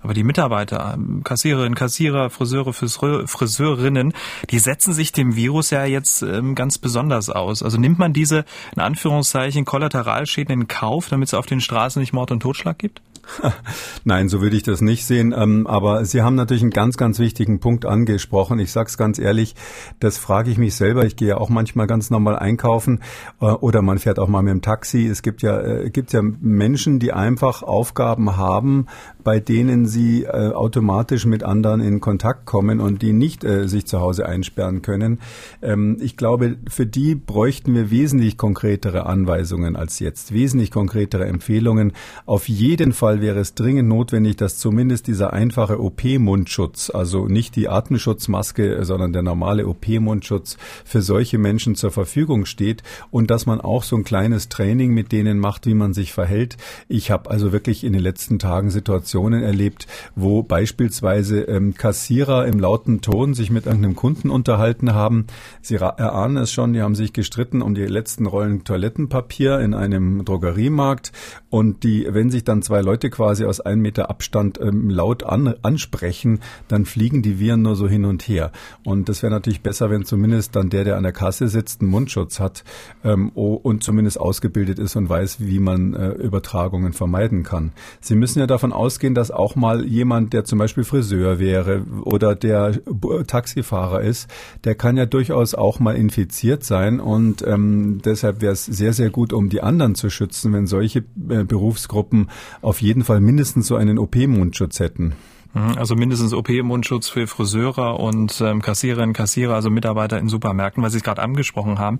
Aber 0.00 0.14
die 0.14 0.24
Mitarbeiter, 0.24 0.98
Kassiererinnen, 1.24 1.74
Kassierer, 1.74 2.30
Friseure, 2.30 2.72
Friseurinnen, 2.72 4.12
die 4.50 4.58
setzen 4.58 4.92
sich 4.92 5.12
dem 5.12 5.36
Virus 5.36 5.70
ja 5.70 5.84
jetzt 5.84 6.22
ähm, 6.22 6.54
ganz 6.54 6.78
besonders 6.78 7.30
aus. 7.30 7.62
Also 7.62 7.78
nimmt 7.78 7.98
man 7.98 8.12
diese, 8.12 8.44
in 8.74 8.82
Anführungszeichen, 8.82 9.64
Kollateralschäden 9.64 10.52
in 10.52 10.68
Kauf, 10.68 11.08
damit 11.08 11.28
es 11.28 11.34
auf 11.34 11.46
den 11.46 11.60
Straßen 11.60 12.00
nicht 12.00 12.12
Mord 12.12 12.30
und 12.30 12.40
Totschlag 12.40 12.78
gibt? 12.78 13.00
Nein, 14.04 14.28
so 14.28 14.40
würde 14.40 14.56
ich 14.56 14.62
das 14.62 14.80
nicht 14.80 15.04
sehen. 15.04 15.34
Ähm, 15.36 15.66
aber 15.66 16.04
Sie 16.04 16.22
haben 16.22 16.34
natürlich 16.34 16.62
einen 16.62 16.70
ganz, 16.70 16.96
ganz 16.96 17.18
wichtigen 17.18 17.60
Punkt 17.60 17.84
angesprochen. 17.84 18.58
Ich 18.58 18.72
sage 18.72 18.88
es 18.88 18.96
ganz 18.96 19.18
ehrlich, 19.18 19.54
das 20.00 20.18
frage 20.18 20.50
ich 20.50 20.58
mich 20.58 20.74
selber. 20.74 21.04
Ich 21.04 21.16
gehe 21.16 21.28
ja 21.28 21.38
auch 21.38 21.48
manchmal 21.48 21.86
ganz 21.86 22.10
normal 22.10 22.38
einkaufen 22.38 23.00
äh, 23.40 23.46
oder 23.46 23.82
man 23.82 23.98
fährt 23.98 24.18
auch 24.18 24.28
mal 24.28 24.42
mit 24.42 24.52
dem 24.52 24.62
Taxi. 24.62 25.06
Es 25.06 25.22
gibt 25.22 25.42
ja, 25.42 25.60
äh, 25.60 25.90
gibt 25.90 26.12
ja 26.12 26.22
Menschen, 26.22 26.98
die 26.98 27.12
einfach 27.12 27.62
Aufgaben 27.62 28.36
haben, 28.36 28.86
bei 29.22 29.40
denen 29.40 29.86
sie 29.86 30.24
äh, 30.24 30.52
automatisch 30.52 31.26
mit 31.26 31.42
anderen 31.42 31.80
in 31.80 32.00
Kontakt 32.00 32.46
kommen 32.46 32.80
und 32.80 33.02
die 33.02 33.12
nicht 33.12 33.46
sich 33.46 33.86
zu 33.86 34.00
Hause 34.00 34.26
einsperren 34.26 34.82
können. 34.82 35.20
Ähm, 35.62 35.98
ich 36.00 36.16
glaube, 36.16 36.56
für 36.68 36.86
die 36.86 37.14
bräuchten 37.14 37.74
wir 37.74 37.90
wesentlich 37.90 38.36
konkretere 38.36 39.06
Anweisungen 39.06 39.76
als 39.76 39.98
jetzt, 39.98 40.32
wesentlich 40.32 40.70
konkretere 40.70 41.26
Empfehlungen. 41.26 41.92
Auf 42.24 42.48
jeden 42.48 42.92
Fall 42.92 43.15
Fall 43.16 43.22
wäre 43.22 43.40
es 43.40 43.54
dringend 43.54 43.88
notwendig, 43.88 44.36
dass 44.36 44.58
zumindest 44.58 45.06
dieser 45.06 45.32
einfache 45.32 45.80
OP-Mundschutz, 45.80 46.90
also 46.90 47.26
nicht 47.26 47.56
die 47.56 47.68
Atemschutzmaske, 47.68 48.84
sondern 48.84 49.12
der 49.14 49.22
normale 49.22 49.66
OP-Mundschutz 49.66 50.58
für 50.84 51.00
solche 51.00 51.38
Menschen 51.38 51.76
zur 51.76 51.90
Verfügung 51.90 52.44
steht 52.44 52.82
und 53.10 53.30
dass 53.30 53.46
man 53.46 53.60
auch 53.60 53.84
so 53.84 53.96
ein 53.96 54.04
kleines 54.04 54.48
Training 54.50 54.92
mit 54.92 55.12
denen 55.12 55.38
macht, 55.38 55.66
wie 55.66 55.74
man 55.74 55.94
sich 55.94 56.12
verhält. 56.12 56.58
Ich 56.88 57.10
habe 57.10 57.30
also 57.30 57.52
wirklich 57.52 57.84
in 57.84 57.94
den 57.94 58.02
letzten 58.02 58.38
Tagen 58.38 58.70
Situationen 58.70 59.42
erlebt, 59.42 59.86
wo 60.14 60.42
beispielsweise 60.42 61.42
ähm, 61.42 61.74
Kassierer 61.74 62.46
im 62.46 62.58
lauten 62.58 63.00
Ton 63.00 63.32
sich 63.32 63.50
mit 63.50 63.64
irgendeinem 63.64 63.96
Kunden 63.96 64.28
unterhalten 64.28 64.92
haben. 64.92 65.26
Sie 65.62 65.76
erahnen 65.76 66.36
es 66.36 66.52
schon, 66.52 66.74
die 66.74 66.82
haben 66.82 66.94
sich 66.94 67.14
gestritten 67.14 67.62
um 67.62 67.74
die 67.74 67.86
letzten 67.86 68.26
Rollen 68.26 68.64
Toilettenpapier 68.64 69.60
in 69.60 69.72
einem 69.72 70.24
Drogeriemarkt 70.24 71.12
und 71.48 71.82
die, 71.82 72.06
wenn 72.10 72.30
sich 72.30 72.44
dann 72.44 72.60
zwei 72.60 72.82
Leute 72.82 73.05
quasi 73.10 73.44
aus 73.44 73.60
einem 73.60 73.82
Meter 73.82 74.10
Abstand 74.10 74.60
ähm, 74.60 74.90
laut 74.90 75.22
an, 75.22 75.54
ansprechen, 75.62 76.40
dann 76.68 76.84
fliegen 76.84 77.22
die 77.22 77.38
Viren 77.38 77.62
nur 77.62 77.76
so 77.76 77.88
hin 77.88 78.04
und 78.04 78.22
her. 78.28 78.52
Und 78.84 79.08
das 79.08 79.22
wäre 79.22 79.32
natürlich 79.32 79.62
besser, 79.62 79.90
wenn 79.90 80.04
zumindest 80.04 80.56
dann 80.56 80.70
der, 80.70 80.84
der 80.84 80.96
an 80.96 81.02
der 81.02 81.12
Kasse 81.12 81.48
sitzt, 81.48 81.80
einen 81.80 81.90
Mundschutz 81.90 82.40
hat 82.40 82.64
ähm, 83.04 83.30
und 83.30 83.82
zumindest 83.82 84.20
ausgebildet 84.20 84.78
ist 84.78 84.96
und 84.96 85.08
weiß, 85.08 85.38
wie 85.40 85.58
man 85.58 85.94
äh, 85.94 86.10
Übertragungen 86.10 86.92
vermeiden 86.92 87.42
kann. 87.42 87.72
Sie 88.00 88.14
müssen 88.14 88.38
ja 88.38 88.46
davon 88.46 88.72
ausgehen, 88.72 89.14
dass 89.14 89.30
auch 89.30 89.56
mal 89.56 89.84
jemand, 89.84 90.32
der 90.32 90.44
zum 90.44 90.58
Beispiel 90.58 90.84
Friseur 90.84 91.38
wäre 91.38 91.82
oder 92.02 92.34
der 92.34 92.78
Taxifahrer 93.26 94.00
ist, 94.02 94.30
der 94.64 94.74
kann 94.74 94.96
ja 94.96 95.06
durchaus 95.06 95.54
auch 95.54 95.80
mal 95.80 95.96
infiziert 95.96 96.64
sein 96.64 97.00
und 97.00 97.46
ähm, 97.46 98.00
deshalb 98.04 98.40
wäre 98.40 98.52
es 98.52 98.64
sehr, 98.64 98.92
sehr 98.92 99.10
gut, 99.10 99.32
um 99.32 99.48
die 99.48 99.62
anderen 99.62 99.94
zu 99.94 100.10
schützen, 100.10 100.52
wenn 100.52 100.66
solche 100.66 101.00
äh, 101.28 101.44
Berufsgruppen 101.44 102.28
auf 102.62 102.82
jeden 102.82 102.95
Fall 103.04 103.20
mindestens 103.20 103.66
so 103.66 103.76
einen 103.76 103.98
OP-Mundschutz 103.98 104.80
hätten. 104.80 105.12
Mhm, 105.54 105.78
also 105.78 105.94
mindestens 105.94 106.32
OP-Mundschutz 106.32 107.08
für 107.08 107.26
Friseure 107.26 107.98
und 107.98 108.40
ähm, 108.40 108.60
Kassiererinnen, 108.60 109.14
Kassierer, 109.14 109.54
also 109.54 109.70
Mitarbeiter 109.70 110.18
in 110.18 110.28
Supermärkten, 110.28 110.82
weil 110.82 110.90
Sie 110.90 110.98
es 110.98 111.02
gerade 111.02 111.22
angesprochen 111.22 111.78
haben. 111.78 111.98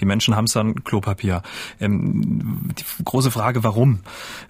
Die 0.00 0.04
Menschen 0.04 0.36
haben 0.36 0.46
dann 0.52 0.84
Klopapier. 0.84 1.42
Ähm, 1.80 2.70
die 2.78 3.04
große 3.04 3.30
Frage, 3.30 3.64
warum? 3.64 4.00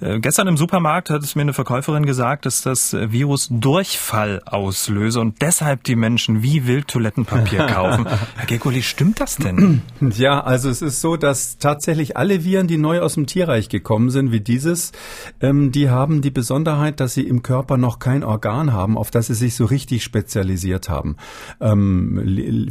Äh, 0.01 0.21
gestern 0.21 0.49
im 0.49 0.57
Supermarkt 0.57 1.11
hat 1.11 1.23
es 1.23 1.35
mir 1.35 1.43
eine 1.43 1.53
Verkäuferin 1.53 2.05
gesagt, 2.05 2.47
dass 2.47 2.63
das 2.63 2.95
Virus 2.99 3.49
Durchfall 3.51 4.43
auslöse 4.45 5.21
und 5.21 5.41
deshalb 5.41 5.85
die 5.85 5.97
Menschen 5.97 6.43
wie 6.43 6.67
wild 6.67 6.89
Toilettenpapier 6.89 7.67
kaufen. 7.69 8.07
Herr 8.37 8.47
Gekuli, 8.47 8.83
stimmt 8.83 9.21
das 9.21 9.37
denn? 9.37 9.83
Ja, 10.01 10.41
also 10.41 10.69
es 10.69 10.83
ist 10.83 11.01
so, 11.01 11.17
dass 11.17 11.59
tatsächlich 11.59 12.17
alle 12.17 12.45
Viren, 12.45 12.67
die 12.67 12.79
neu 12.79 13.01
aus 13.01 13.15
dem 13.15 13.27
Tierreich 13.27 13.69
gekommen 13.69 14.11
sind, 14.11 14.33
wie 14.33 14.41
dieses, 14.41 14.93
ähm, 15.41 15.71
die 15.71 15.91
haben 15.91 16.23
die 16.23 16.31
Besonderheit, 16.31 17.01
dass 17.01 17.15
sie 17.15 17.23
im 17.23 17.43
Körper 17.43 17.77
noch 17.77 17.99
kein 17.99 18.25
Organ 18.25 18.48
Organ 18.49 18.73
haben, 18.73 18.97
auf 18.97 19.11
das 19.11 19.27
sie 19.27 19.35
sich 19.35 19.55
so 19.55 19.67
richtig 19.67 20.03
spezialisiert 20.03 20.89
haben. 20.89 21.17
Ähm, 21.61 22.19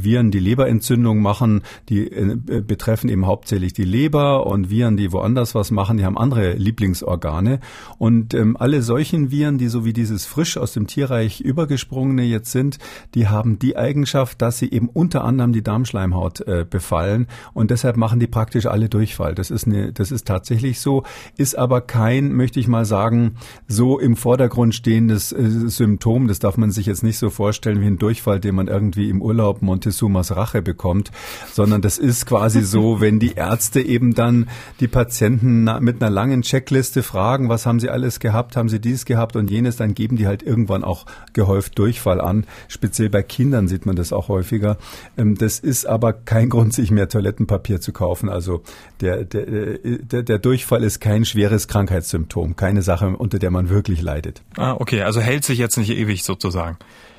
Viren, 0.01 0.31
die 0.31 0.39
Leberentzündung 0.39 1.21
machen, 1.21 1.61
die 1.89 2.11
äh, 2.11 2.61
betreffen 2.65 3.09
eben 3.09 3.27
hauptsächlich 3.27 3.73
die 3.73 3.83
Leber 3.83 4.47
und 4.47 4.69
Viren, 4.71 4.97
die 4.97 5.11
woanders 5.11 5.53
was 5.53 5.69
machen, 5.69 5.97
die 5.97 6.05
haben 6.05 6.17
andere 6.17 6.53
Lieblingsorgane. 6.53 7.59
Und 7.99 8.33
ähm, 8.33 8.57
alle 8.57 8.81
solchen 8.81 9.29
Viren, 9.29 9.57
die 9.57 9.67
so 9.67 9.85
wie 9.85 9.93
dieses 9.93 10.25
frisch 10.25 10.57
aus 10.57 10.73
dem 10.73 10.87
Tierreich 10.87 11.41
übergesprungene 11.41 12.23
jetzt 12.23 12.51
sind, 12.51 12.79
die 13.13 13.27
haben 13.27 13.59
die 13.59 13.77
Eigenschaft, 13.77 14.41
dass 14.41 14.57
sie 14.57 14.71
eben 14.71 14.89
unter 14.89 15.23
anderem 15.23 15.53
die 15.53 15.63
Darmschleimhaut 15.63 16.41
äh, 16.41 16.65
befallen 16.67 17.27
und 17.53 17.69
deshalb 17.69 17.97
machen 17.97 18.19
die 18.19 18.27
praktisch 18.27 18.65
alle 18.65 18.89
Durchfall. 18.89 19.35
Das 19.35 19.51
ist 19.51 19.67
eine, 19.67 19.93
das 19.93 20.11
ist 20.11 20.25
tatsächlich 20.25 20.79
so, 20.79 21.03
ist 21.37 21.57
aber 21.57 21.81
kein, 21.81 22.33
möchte 22.33 22.59
ich 22.59 22.67
mal 22.67 22.85
sagen, 22.85 23.35
so 23.67 23.99
im 23.99 24.15
Vordergrund 24.15 24.73
stehendes 24.73 25.31
äh, 25.31 25.56
Symptom. 25.57 26.27
Das 26.27 26.39
darf 26.39 26.57
man 26.57 26.71
sich 26.71 26.85
jetzt 26.85 27.03
nicht 27.03 27.17
so 27.17 27.29
vorstellen 27.29 27.81
wie 27.81 27.87
ein 27.87 27.97
Durchfall, 27.97 28.39
den 28.39 28.55
man 28.55 28.67
irgendwie 28.67 29.09
im 29.09 29.21
Urlaub 29.21 29.61
Montezumas 29.61 30.35
Rache 30.35 30.61
bekommt, 30.61 31.11
sondern 31.53 31.81
das 31.81 31.97
ist 31.97 32.25
quasi 32.25 32.61
so, 32.61 33.01
wenn 33.01 33.19
die 33.19 33.33
Ärzte 33.33 33.81
eben 33.81 34.13
dann 34.13 34.47
die 34.79 34.87
Patienten 34.87 35.69
mit 35.81 36.01
einer 36.01 36.11
langen 36.11 36.41
Checkliste 36.41 37.03
fragen, 37.03 37.49
was 37.49 37.65
haben 37.65 37.79
sie 37.79 37.89
alles 37.89 38.19
gehabt, 38.19 38.55
haben 38.55 38.69
sie 38.69 38.79
dies 38.79 39.05
gehabt 39.05 39.35
und 39.35 39.49
jenes, 39.49 39.75
dann 39.75 39.93
geben 39.93 40.17
die 40.17 40.27
halt 40.27 40.43
irgendwann 40.43 40.83
auch 40.83 41.05
gehäuft 41.33 41.77
Durchfall 41.79 42.21
an. 42.21 42.45
Speziell 42.67 43.09
bei 43.09 43.23
Kindern 43.23 43.67
sieht 43.67 43.85
man 43.85 43.95
das 43.95 44.13
auch 44.13 44.27
häufiger. 44.27 44.77
Ähm, 45.17 45.35
das 45.35 45.59
ist 45.59 45.85
aber 45.85 46.13
kein 46.13 46.49
Grund, 46.49 46.73
sich 46.73 46.91
mehr 46.91 47.09
Toilettenpapier 47.09 47.81
zu 47.81 47.91
kaufen. 47.91 48.29
Also 48.29 48.61
der, 49.01 49.23
der, 49.23 49.77
der, 49.77 50.23
der 50.23 50.39
Durchfall 50.39 50.83
ist 50.83 50.99
kein 50.99 51.25
schweres 51.25 51.67
Krankheitssymptom, 51.67 52.55
keine 52.55 52.81
Sache, 52.81 53.09
unter 53.09 53.39
der 53.39 53.51
man 53.51 53.69
wirklich 53.69 54.01
leidet. 54.01 54.41
Ah, 54.57 54.73
okay, 54.73 55.01
also 55.01 55.21
hält 55.21 55.43
sich 55.47 55.59
jetzt 55.59 55.77
nicht 55.77 55.89
ewig 55.89 56.23
sozusagen 56.23 56.77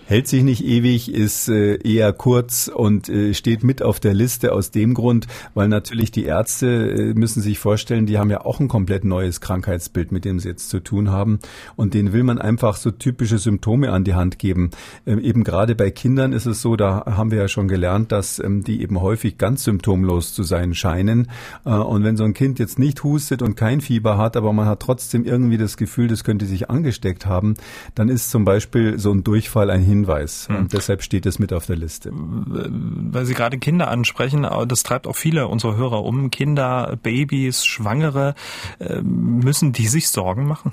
hält 0.09 0.27
sich 0.27 0.43
nicht 0.43 0.65
ewig, 0.65 1.13
ist 1.13 1.51
äh, 1.51 1.75
eher 1.87 2.15
kurz 2.15 2.71
und 2.75 3.11
äh, 3.11 3.35
steht 3.35 3.63
mit 3.63 3.83
auf 3.83 4.01
der 4.01 4.15
Liste 4.15 4.55
aus 4.55 4.71
dem 4.71 4.95
Grund, 4.95 5.27
weil 5.53 5.69
natürlich 5.69 6.11
die 6.11 6.25
Ärzte 6.25 6.67
äh, 6.67 7.13
müssen 7.13 7.43
sich 7.43 7.59
vorstellen, 7.59 8.07
die 8.07 8.17
haben 8.17 8.31
ja 8.31 8.41
auch 8.41 8.59
ein 8.59 8.69
komplett 8.69 9.05
neues 9.05 9.43
Krankheitsbild, 9.43 10.11
mit 10.11 10.25
dem 10.25 10.41
sie 10.41 10.49
jetzt 10.49 10.71
zu 10.71 10.81
tun 10.81 11.11
haben 11.11 11.41
und 11.77 11.93
denen 11.93 12.15
will 12.15 12.23
man 12.23 12.39
einfach 12.39 12.77
so 12.77 12.91
typische 12.91 13.37
Symptome 13.37 13.93
an 13.93 14.05
die 14.05 14.15
Hand 14.15 14.39
geben. 14.39 14.71
Ähm, 15.07 15.19
eben 15.19 15.45
gerade 15.45 15.75
bei 15.75 15.91
Kindern 15.91 16.33
ist 16.33 16.47
es 16.47 16.63
so, 16.63 16.75
da 16.75 17.05
haben 17.05 17.31
wir 17.31 17.39
ja 17.39 17.49
schon 17.49 17.69
gelernt, 17.69 18.11
dass 18.11 18.39
ähm, 18.39 18.65
die 18.65 18.81
eben 18.81 19.03
häufig 19.03 19.37
ganz 19.37 19.65
symptomlos 19.65 20.33
zu 20.33 20.43
sein 20.43 20.75
scheinen 20.75 21.29
und 21.65 22.05
wenn 22.05 22.17
so 22.17 22.25
ein 22.25 22.35
Kind 22.35 22.59
jetzt 22.59 22.79
nicht 22.79 23.05
hustet 23.05 23.43
und 23.43 23.57
kein 23.57 23.81
Fieber 23.81 24.17
hat, 24.17 24.37
aber 24.37 24.53
man 24.53 24.67
hat 24.67 24.81
trotzdem 24.81 25.25
irgendwie 25.25 25.59
das 25.59 25.77
Gefühl, 25.77 26.09
das 26.09 26.25
könnte 26.25 26.47
sich 26.47 26.71
angesteckt 26.71 27.27
haben, 27.27 27.55
dann 27.95 28.09
ist 28.09 28.31
zum 28.31 28.45
Beispiel 28.45 28.99
so 28.99 29.13
ein 29.13 29.25
Durchfall 29.25 29.71
ein 29.71 29.83
Hinweis 29.83 29.98
Hinweis. 29.99 30.49
Hm. 30.49 30.57
Und 30.57 30.73
deshalb 30.73 31.03
steht 31.03 31.27
es 31.27 31.39
mit 31.39 31.53
auf 31.53 31.67
der 31.67 31.77
Liste. 31.77 32.11
Weil 32.13 33.25
Sie 33.25 33.35
gerade 33.35 33.59
Kinder 33.59 33.89
ansprechen, 33.89 34.47
das 34.67 34.83
treibt 34.83 35.07
auch 35.07 35.17
viele 35.17 35.49
unserer 35.49 35.77
Hörer 35.77 36.05
um. 36.05 36.31
Kinder, 36.31 36.99
Babys, 37.03 37.65
Schwangere, 37.65 38.35
äh, 38.79 39.01
müssen 39.03 39.73
die 39.73 39.89
sich 39.89 40.09
Sorgen 40.09 40.47
machen? 40.47 40.73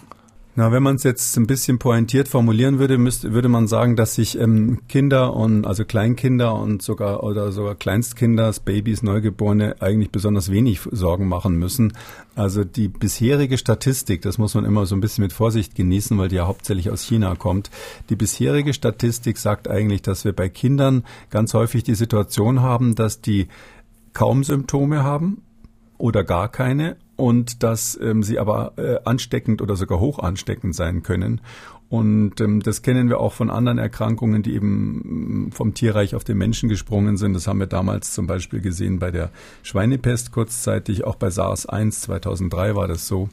Na, 0.57 0.71
wenn 0.71 0.83
man 0.83 0.95
es 0.95 1.03
jetzt 1.03 1.35
ein 1.35 1.47
bisschen 1.47 1.79
pointiert 1.79 2.29
formulieren 2.29 2.79
würde, 2.79 2.97
müsste, 2.97 3.33
würde 3.33 3.49
man 3.49 3.67
sagen, 3.67 3.97
dass 3.97 4.15
sich 4.15 4.39
ähm, 4.39 4.79
Kinder 4.87 5.33
und 5.33 5.65
also 5.65 5.83
Kleinkinder 5.83 6.55
und 6.55 6.81
sogar 6.81 7.23
oder 7.23 7.51
sogar 7.51 7.75
Kleinstkinder, 7.75 8.53
Babys, 8.63 9.03
Neugeborene 9.03 9.75
eigentlich 9.81 10.11
besonders 10.11 10.49
wenig 10.49 10.79
Sorgen 10.89 11.27
machen 11.27 11.57
müssen. 11.57 11.91
Also 12.35 12.63
die 12.63 12.87
bisherige 12.87 13.57
Statistik, 13.57 14.21
das 14.21 14.37
muss 14.37 14.55
man 14.55 14.63
immer 14.63 14.85
so 14.85 14.95
ein 14.95 15.01
bisschen 15.01 15.23
mit 15.23 15.33
Vorsicht 15.33 15.75
genießen, 15.75 16.17
weil 16.17 16.29
die 16.29 16.37
ja 16.37 16.47
hauptsächlich 16.47 16.89
aus 16.89 17.03
China 17.03 17.35
kommt. 17.35 17.69
Die 18.09 18.15
bisherige 18.15 18.73
Statistik 18.73 19.37
sagt 19.37 19.67
eigentlich, 19.67 20.03
dass 20.03 20.23
wir 20.23 20.31
bei 20.31 20.47
Kindern 20.47 21.03
ganz 21.31 21.53
häufig 21.53 21.83
die 21.83 21.95
Situation 21.95 22.61
haben, 22.61 22.95
dass 22.95 23.19
die 23.19 23.49
kaum 24.13 24.45
Symptome 24.45 25.03
haben 25.03 25.41
oder 25.97 26.23
gar 26.23 26.47
keine 26.47 26.95
und 27.15 27.63
dass 27.63 27.97
ähm, 28.01 28.23
sie 28.23 28.39
aber 28.39 28.73
äh, 28.77 28.99
ansteckend 29.05 29.61
oder 29.61 29.75
sogar 29.75 29.99
hoch 29.99 30.19
ansteckend 30.19 30.75
sein 30.75 31.03
können. 31.03 31.41
Und 31.89 32.41
ähm, 32.41 32.61
das 32.61 32.81
kennen 32.81 33.09
wir 33.09 33.19
auch 33.19 33.33
von 33.33 33.49
anderen 33.49 33.77
Erkrankungen, 33.77 34.41
die 34.41 34.55
eben 34.55 35.47
mm, 35.47 35.51
vom 35.51 35.73
Tierreich 35.73 36.15
auf 36.15 36.23
den 36.23 36.37
Menschen 36.37 36.67
gesprungen 36.67 37.17
sind. 37.17 37.33
Das 37.33 37.47
haben 37.47 37.59
wir 37.59 37.67
damals 37.67 38.13
zum 38.13 38.27
Beispiel 38.27 38.59
gesehen 38.59 38.99
bei 38.99 39.11
der 39.11 39.29
Schweinepest 39.63 40.31
kurzzeitig, 40.31 41.03
auch 41.03 41.15
bei 41.15 41.27
SARS-1 41.27 42.01
2003 42.01 42.75
war 42.75 42.87
das 42.87 43.07
so. 43.07 43.29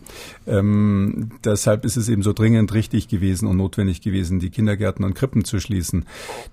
Ähm, 0.46 1.30
deshalb 1.44 1.84
ist 1.84 1.96
es 1.96 2.08
eben 2.08 2.22
so 2.22 2.32
dringend 2.32 2.72
richtig 2.74 3.08
gewesen 3.08 3.48
und 3.48 3.56
notwendig 3.56 4.00
gewesen, 4.00 4.38
die 4.38 4.50
Kindergärten 4.50 5.04
und 5.04 5.14
Krippen 5.14 5.44
zu 5.44 5.58
schließen. 5.58 6.04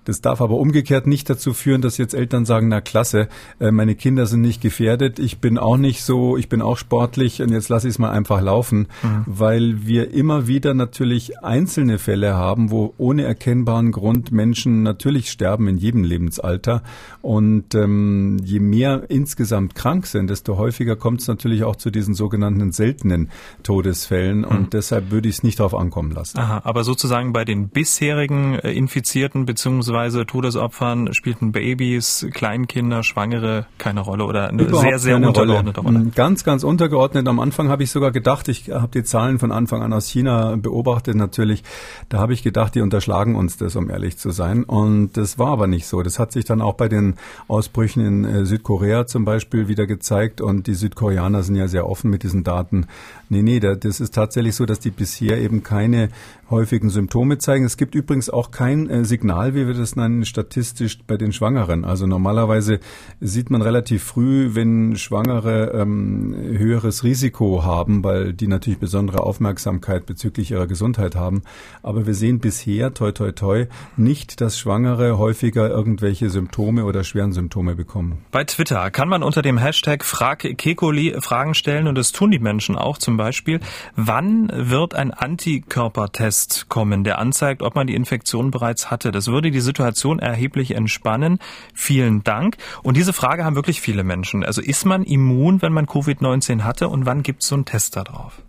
Das 0.04 0.20
darf 0.20 0.40
aber 0.40 0.56
umgekehrt 0.56 1.06
nicht 1.06 1.28
dazu 1.30 1.52
führen, 1.52 1.82
dass 1.82 1.98
jetzt 1.98 2.14
Eltern 2.14 2.44
sagen, 2.44 2.68
na 2.68 2.80
klasse, 2.80 3.28
äh, 3.60 3.70
meine 3.70 3.94
Kinder 3.94 4.26
sind 4.26 4.40
nicht 4.40 4.60
gefährdet, 4.60 5.18
ich 5.18 5.38
bin 5.38 5.58
auch 5.58 5.76
nicht 5.76 6.02
so, 6.02 6.36
ich 6.36 6.48
bin 6.48 6.62
auch 6.62 6.76
sportlich 6.76 7.42
und 7.42 7.50
jetzt 7.50 7.68
lasse 7.68 7.88
ich 7.88 7.94
es 7.94 7.98
mal 7.98 8.10
einfach 8.10 8.40
laufen, 8.40 8.88
mhm. 9.02 9.24
weil 9.26 9.86
wir 9.86 10.12
immer 10.12 10.46
wieder 10.46 10.74
natürlich 10.74 11.38
einzelne 11.44 11.99
einzelne 12.00 12.10
Fälle 12.10 12.34
haben, 12.34 12.70
wo 12.70 12.94
ohne 12.98 13.22
erkennbaren 13.22 13.92
Grund 13.92 14.32
Menschen 14.32 14.82
natürlich 14.82 15.30
sterben 15.30 15.68
in 15.68 15.78
jedem 15.78 16.04
Lebensalter. 16.04 16.82
Und 17.22 17.74
ähm, 17.74 18.38
je 18.42 18.60
mehr 18.60 19.04
insgesamt 19.08 19.74
krank 19.74 20.06
sind, 20.06 20.30
desto 20.30 20.56
häufiger 20.56 20.96
kommt 20.96 21.20
es 21.20 21.28
natürlich 21.28 21.64
auch 21.64 21.76
zu 21.76 21.90
diesen 21.90 22.14
sogenannten 22.14 22.72
seltenen 22.72 23.30
Todesfällen. 23.62 24.44
Und 24.44 24.58
hm. 24.58 24.70
deshalb 24.70 25.10
würde 25.10 25.28
ich 25.28 25.36
es 25.36 25.42
nicht 25.42 25.60
darauf 25.60 25.74
ankommen 25.74 26.12
lassen. 26.12 26.38
Aha, 26.38 26.62
aber 26.64 26.84
sozusagen 26.84 27.32
bei 27.32 27.44
den 27.44 27.68
bisherigen 27.68 28.54
äh, 28.54 28.72
Infizierten 28.72 29.46
bzw. 29.46 30.24
Todesopfern 30.24 31.12
spielten 31.12 31.52
Babys, 31.52 32.26
Kleinkinder, 32.32 33.02
Schwangere 33.02 33.66
keine 33.78 34.00
Rolle 34.00 34.24
oder 34.24 34.48
eine 34.48 34.62
Überhaupt 34.62 34.88
sehr, 34.88 34.98
sehr 34.98 35.16
untergeordnete 35.16 35.80
Rolle. 35.80 35.98
Rolle. 35.98 36.10
Ganz, 36.14 36.44
ganz 36.44 36.64
untergeordnet. 36.64 37.28
Am 37.28 37.38
Anfang 37.38 37.68
habe 37.68 37.82
ich 37.82 37.90
sogar 37.90 38.10
gedacht, 38.10 38.48
ich 38.48 38.70
habe 38.70 38.88
die 38.92 39.04
Zahlen 39.04 39.38
von 39.38 39.52
Anfang 39.52 39.82
an 39.82 39.92
aus 39.92 40.08
China 40.08 40.56
beobachtet 40.56 41.16
natürlich, 41.16 41.62
da 42.08 42.18
habe 42.18 42.32
ich 42.32 42.42
gedacht, 42.42 42.74
die 42.74 42.80
unterschlagen 42.80 43.36
uns 43.36 43.56
das, 43.56 43.76
um 43.76 43.90
ehrlich 43.90 44.18
zu 44.18 44.30
sein. 44.30 44.64
Und 44.64 45.16
das 45.16 45.38
war 45.38 45.48
aber 45.48 45.66
nicht 45.66 45.86
so. 45.86 46.02
Das 46.02 46.18
hat 46.18 46.32
sich 46.32 46.44
dann 46.44 46.60
auch 46.60 46.74
bei 46.74 46.88
den 46.88 47.14
Ausbrüchen 47.48 48.04
in 48.04 48.24
äh, 48.24 48.44
Südkorea 48.44 49.06
zum 49.06 49.24
Beispiel 49.24 49.68
wieder 49.68 49.86
gezeigt. 49.86 50.40
Und 50.40 50.66
die 50.66 50.74
Südkoreaner 50.74 51.42
sind 51.42 51.56
ja 51.56 51.68
sehr 51.68 51.88
offen 51.88 52.10
mit 52.10 52.22
diesen 52.22 52.44
Daten. 52.44 52.86
Nee, 53.32 53.42
nee, 53.42 53.60
das 53.60 54.00
ist 54.00 54.12
tatsächlich 54.12 54.56
so, 54.56 54.66
dass 54.66 54.80
die 54.80 54.90
bisher 54.90 55.38
eben 55.38 55.62
keine 55.62 56.08
häufigen 56.50 56.90
Symptome 56.90 57.38
zeigen. 57.38 57.64
Es 57.64 57.76
gibt 57.76 57.94
übrigens 57.94 58.28
auch 58.28 58.50
kein 58.50 58.90
äh, 58.90 59.04
Signal, 59.04 59.54
wie 59.54 59.68
wir 59.68 59.74
das 59.74 59.94
nennen, 59.94 60.24
statistisch 60.24 60.98
bei 61.06 61.16
den 61.16 61.32
Schwangeren. 61.32 61.84
Also 61.84 62.08
normalerweise 62.08 62.80
sieht 63.20 63.50
man 63.50 63.62
relativ 63.62 64.02
früh, 64.02 64.56
wenn 64.56 64.96
Schwangere 64.96 65.70
ähm, 65.80 66.34
höheres 66.36 67.04
Risiko 67.04 67.62
haben, 67.62 68.02
weil 68.02 68.32
die 68.32 68.48
natürlich 68.48 68.80
besondere 68.80 69.20
Aufmerksamkeit 69.20 70.06
bezüglich 70.06 70.50
ihrer 70.50 70.66
Gesundheit 70.66 71.14
haben. 71.14 71.42
Aber 71.84 72.08
wir 72.08 72.14
sehen 72.14 72.40
bisher, 72.40 72.94
toi 72.94 73.12
toi 73.12 73.30
toi, 73.30 73.66
nicht, 73.96 74.40
dass 74.40 74.58
Schwangere 74.58 75.18
häufiger 75.18 75.70
irgendwelche 75.70 76.30
Symptome 76.30 76.84
oder 76.84 77.04
schweren 77.04 77.32
Symptome 77.32 77.76
bekommen. 77.76 78.24
Bei 78.32 78.42
Twitter 78.42 78.90
kann 78.90 79.08
man 79.08 79.22
unter 79.22 79.42
dem 79.42 79.56
Hashtag 79.56 80.04
Frag 80.04 80.40
Kekoli 80.40 81.14
Fragen 81.20 81.54
stellen 81.54 81.86
und 81.86 81.94
das 81.94 82.10
tun 82.10 82.32
die 82.32 82.40
Menschen 82.40 82.74
auch. 82.74 82.98
Zum 82.98 83.19
Beispiel, 83.20 83.60
wann 83.96 84.50
wird 84.52 84.94
ein 84.94 85.10
Antikörpertest 85.12 86.68
kommen, 86.68 87.04
der 87.04 87.18
anzeigt, 87.18 87.62
ob 87.62 87.74
man 87.74 87.86
die 87.86 87.94
Infektion 87.94 88.50
bereits 88.50 88.90
hatte? 88.90 89.12
Das 89.12 89.28
würde 89.28 89.50
die 89.50 89.60
Situation 89.60 90.18
erheblich 90.18 90.72
entspannen. 90.72 91.38
Vielen 91.74 92.24
Dank. 92.24 92.56
Und 92.82 92.96
diese 92.96 93.12
Frage 93.12 93.44
haben 93.44 93.56
wirklich 93.56 93.80
viele 93.80 94.04
Menschen. 94.04 94.42
Also 94.42 94.62
ist 94.62 94.86
man 94.86 95.04
immun, 95.04 95.60
wenn 95.60 95.72
man 95.72 95.86
Covid-19 95.86 96.62
hatte 96.62 96.88
und 96.88 97.04
wann 97.04 97.22
gibt 97.22 97.42
es 97.42 97.48
so 97.48 97.56
einen 97.56 97.66
Test 97.66 97.96
darauf? 97.96 98.40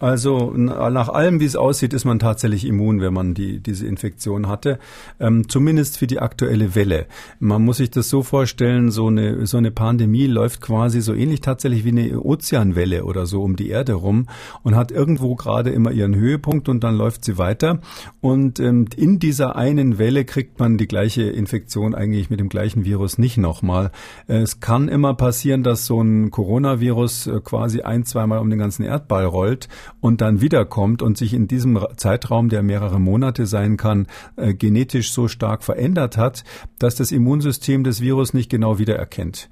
Also 0.00 0.52
nach 0.52 1.08
allem, 1.08 1.40
wie 1.40 1.44
es 1.44 1.56
aussieht, 1.56 1.92
ist 1.92 2.04
man 2.04 2.18
tatsächlich 2.18 2.64
immun, 2.64 3.00
wenn 3.00 3.12
man 3.12 3.34
die, 3.34 3.60
diese 3.60 3.86
Infektion 3.86 4.48
hatte. 4.48 4.78
Ähm, 5.18 5.48
zumindest 5.48 5.98
für 5.98 6.06
die 6.06 6.20
aktuelle 6.20 6.74
Welle. 6.74 7.06
Man 7.40 7.64
muss 7.64 7.78
sich 7.78 7.90
das 7.90 8.08
so 8.08 8.22
vorstellen, 8.22 8.90
so 8.90 9.08
eine, 9.08 9.46
so 9.46 9.56
eine 9.56 9.70
Pandemie 9.70 10.26
läuft 10.26 10.60
quasi 10.60 11.00
so 11.00 11.14
ähnlich 11.14 11.40
tatsächlich 11.40 11.84
wie 11.84 11.88
eine 11.88 12.20
Ozeanwelle 12.20 13.04
oder 13.04 13.26
so 13.26 13.42
um 13.42 13.56
die 13.56 13.68
Erde 13.68 13.94
rum 13.94 14.26
und 14.62 14.76
hat 14.76 14.92
irgendwo 14.92 15.34
gerade 15.34 15.70
immer 15.70 15.90
ihren 15.90 16.14
Höhepunkt 16.14 16.68
und 16.68 16.84
dann 16.84 16.96
läuft 16.96 17.24
sie 17.24 17.38
weiter. 17.38 17.80
Und 18.20 18.60
ähm, 18.60 18.86
in 18.96 19.18
dieser 19.18 19.56
einen 19.56 19.98
Welle 19.98 20.24
kriegt 20.24 20.58
man 20.58 20.78
die 20.78 20.88
gleiche 20.88 21.22
Infektion 21.22 21.94
eigentlich 21.94 22.30
mit 22.30 22.40
dem 22.40 22.48
gleichen 22.48 22.84
Virus 22.84 23.18
nicht 23.18 23.36
nochmal. 23.36 23.90
Es 24.26 24.60
kann 24.60 24.88
immer 24.88 25.14
passieren, 25.14 25.62
dass 25.62 25.86
so 25.86 26.00
ein 26.00 26.30
Coronavirus 26.30 27.26
äh, 27.26 27.40
quasi 27.40 27.80
ein, 27.80 28.04
zweimal 28.04 28.38
um 28.38 28.50
den 28.50 28.58
ganzen 28.58 28.84
Erdball 28.84 29.24
rollt 29.24 29.68
und 30.00 30.20
dann 30.20 30.40
wiederkommt 30.40 31.02
und 31.02 31.16
sich 31.16 31.34
in 31.34 31.48
diesem 31.48 31.78
Zeitraum, 31.96 32.48
der 32.48 32.62
mehrere 32.62 33.00
Monate 33.00 33.46
sein 33.46 33.76
kann, 33.76 34.06
äh, 34.36 34.54
genetisch 34.54 35.12
so 35.12 35.28
stark 35.28 35.62
verändert 35.64 36.16
hat, 36.16 36.44
dass 36.78 36.96
das 36.96 37.12
Immunsystem 37.12 37.84
des 37.84 38.00
Virus 38.00 38.34
nicht 38.34 38.50
genau 38.50 38.78
wiedererkennt. 38.78 39.48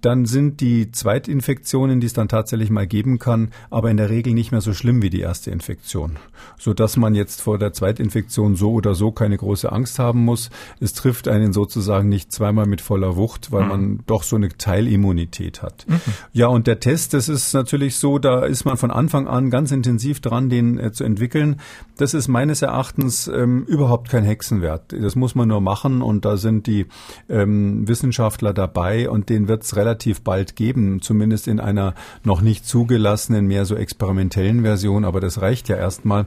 Dann 0.00 0.26
sind 0.26 0.60
die 0.60 0.90
Zweitinfektionen, 0.90 2.00
die 2.00 2.06
es 2.06 2.12
dann 2.12 2.28
tatsächlich 2.28 2.70
mal 2.70 2.86
geben 2.86 3.18
kann, 3.18 3.50
aber 3.70 3.90
in 3.90 3.96
der 3.96 4.10
Regel 4.10 4.34
nicht 4.34 4.52
mehr 4.52 4.60
so 4.60 4.72
schlimm 4.72 5.02
wie 5.02 5.10
die 5.10 5.20
erste 5.20 5.50
Infektion. 5.50 6.16
So 6.58 6.74
dass 6.74 6.96
man 6.96 7.14
jetzt 7.14 7.42
vor 7.42 7.58
der 7.58 7.72
Zweitinfektion 7.72 8.56
so 8.56 8.72
oder 8.72 8.94
so 8.94 9.12
keine 9.12 9.36
große 9.36 9.70
Angst 9.70 9.98
haben 9.98 10.24
muss. 10.24 10.50
Es 10.80 10.92
trifft 10.94 11.28
einen 11.28 11.52
sozusagen 11.52 12.08
nicht 12.08 12.32
zweimal 12.32 12.66
mit 12.66 12.80
voller 12.80 13.16
Wucht, 13.16 13.52
weil 13.52 13.64
mhm. 13.64 13.68
man 13.68 13.98
doch 14.06 14.22
so 14.22 14.36
eine 14.36 14.48
Teilimmunität 14.48 15.62
hat. 15.62 15.84
Mhm. 15.88 16.00
Ja, 16.32 16.46
und 16.46 16.66
der 16.66 16.80
Test, 16.80 17.14
das 17.14 17.28
ist 17.28 17.52
natürlich 17.52 17.96
so, 17.96 18.18
da 18.18 18.44
ist 18.44 18.64
man 18.64 18.76
von 18.76 18.90
Anfang 18.90 19.28
an 19.28 19.50
ganz 19.50 19.72
intensiv 19.72 20.20
dran, 20.20 20.48
den 20.48 20.78
äh, 20.78 20.92
zu 20.92 21.04
entwickeln. 21.04 21.60
Das 21.96 22.14
ist 22.14 22.28
meines 22.28 22.62
Erachtens 22.62 23.28
ähm, 23.28 23.64
überhaupt 23.64 24.08
kein 24.08 24.24
Hexenwert. 24.24 24.92
Das 24.92 25.16
muss 25.16 25.34
man 25.34 25.48
nur 25.48 25.60
machen 25.60 26.02
und 26.02 26.24
da 26.24 26.36
sind 26.36 26.66
die 26.66 26.86
ähm, 27.28 27.86
Wissenschaftler 27.86 28.54
dabei 28.54 29.10
und 29.10 29.28
den 29.28 29.48
wird 29.48 29.64
es 29.64 29.76
relativ 29.90 30.20
bald 30.22 30.54
geben, 30.54 31.02
zumindest 31.02 31.48
in 31.48 31.58
einer 31.58 31.94
noch 32.22 32.42
nicht 32.42 32.64
zugelassenen, 32.64 33.46
mehr 33.46 33.64
so 33.64 33.74
experimentellen 33.74 34.62
Version, 34.62 35.04
aber 35.04 35.20
das 35.20 35.42
reicht 35.42 35.68
ja 35.68 35.76
erstmal. 35.76 36.26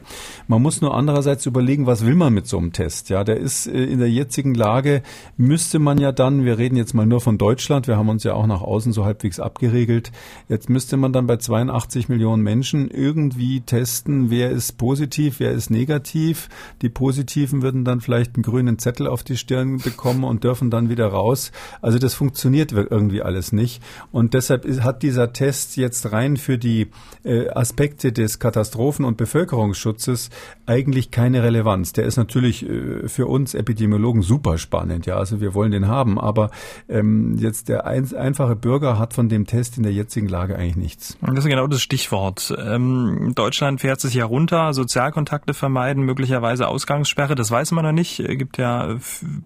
Man 0.49 0.61
muss 0.61 0.81
nur 0.81 0.93
andererseits 0.93 1.45
überlegen, 1.45 1.87
was 1.87 2.05
will 2.05 2.15
man 2.15 2.33
mit 2.33 2.45
so 2.45 2.57
einem 2.57 2.73
Test? 2.73 3.09
Ja, 3.09 3.23
der 3.23 3.37
ist 3.37 3.67
äh, 3.67 3.85
in 3.85 3.99
der 3.99 4.11
jetzigen 4.11 4.53
Lage, 4.53 5.01
müsste 5.37 5.79
man 5.79 5.97
ja 5.97 6.11
dann, 6.11 6.43
wir 6.43 6.57
reden 6.57 6.75
jetzt 6.75 6.93
mal 6.93 7.05
nur 7.05 7.21
von 7.21 7.37
Deutschland, 7.37 7.87
wir 7.87 7.95
haben 7.95 8.09
uns 8.09 8.25
ja 8.25 8.33
auch 8.33 8.47
nach 8.47 8.61
außen 8.61 8.91
so 8.91 9.05
halbwegs 9.05 9.39
abgeregelt, 9.39 10.11
jetzt 10.49 10.69
müsste 10.69 10.97
man 10.97 11.13
dann 11.13 11.25
bei 11.25 11.37
82 11.37 12.09
Millionen 12.09 12.43
Menschen 12.43 12.89
irgendwie 12.89 13.61
testen, 13.61 14.29
wer 14.29 14.51
ist 14.51 14.77
positiv, 14.77 15.39
wer 15.39 15.51
ist 15.51 15.69
negativ. 15.69 16.49
Die 16.81 16.89
Positiven 16.89 17.61
würden 17.61 17.85
dann 17.85 18.01
vielleicht 18.01 18.35
einen 18.35 18.43
grünen 18.43 18.77
Zettel 18.77 19.07
auf 19.07 19.23
die 19.23 19.37
Stirn 19.37 19.77
bekommen 19.77 20.25
und 20.25 20.43
dürfen 20.43 20.69
dann 20.69 20.89
wieder 20.89 21.07
raus. 21.07 21.53
Also 21.81 21.97
das 21.97 22.13
funktioniert 22.13 22.73
irgendwie 22.73 23.21
alles 23.21 23.52
nicht. 23.53 23.81
Und 24.11 24.33
deshalb 24.33 24.65
hat 24.81 25.03
dieser 25.03 25.33
Test 25.33 25.77
jetzt 25.77 26.11
rein 26.11 26.37
für 26.37 26.57
die 26.57 26.89
äh, 27.23 27.49
Aspekte 27.49 28.11
des 28.11 28.39
Katastrophen- 28.39 29.05
und 29.05 29.17
Bevölkerungsschutzes 29.17 30.29
eigentlich 30.65 31.11
keine 31.11 31.43
Relevanz. 31.43 31.93
Der 31.93 32.05
ist 32.05 32.17
natürlich 32.17 32.67
äh, 32.67 33.07
für 33.07 33.27
uns 33.27 33.53
Epidemiologen 33.53 34.21
super 34.21 34.57
spannend. 34.57 35.05
Ja, 35.05 35.17
also 35.17 35.41
wir 35.41 35.53
wollen 35.53 35.71
den 35.71 35.87
haben. 35.87 36.19
Aber 36.19 36.51
ähm, 36.89 37.37
jetzt 37.37 37.69
der 37.69 37.85
ein, 37.85 38.13
einfache 38.15 38.55
Bürger 38.55 38.97
hat 38.97 39.13
von 39.13 39.29
dem 39.29 39.45
Test 39.45 39.77
in 39.77 39.83
der 39.83 39.93
jetzigen 39.93 40.27
Lage 40.27 40.55
eigentlich 40.55 40.75
nichts. 40.75 41.17
Das 41.21 41.39
ist 41.39 41.45
genau 41.45 41.67
das 41.67 41.81
Stichwort. 41.81 42.53
Ähm, 42.57 43.33
Deutschland 43.35 43.81
fährt 43.81 44.01
sich 44.01 44.13
ja 44.13 44.25
runter, 44.25 44.73
Sozialkontakte 44.73 45.53
vermeiden, 45.53 46.03
möglicherweise 46.03 46.67
Ausgangssperre. 46.67 47.35
Das 47.35 47.51
weiß 47.51 47.71
man 47.71 47.85
noch 47.85 47.91
nicht. 47.91 48.19
Es 48.19 48.37
gibt 48.37 48.57
ja 48.57 48.97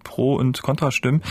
Pro- 0.04 0.36
und 0.36 0.62
Kontrastimmen. 0.62 1.22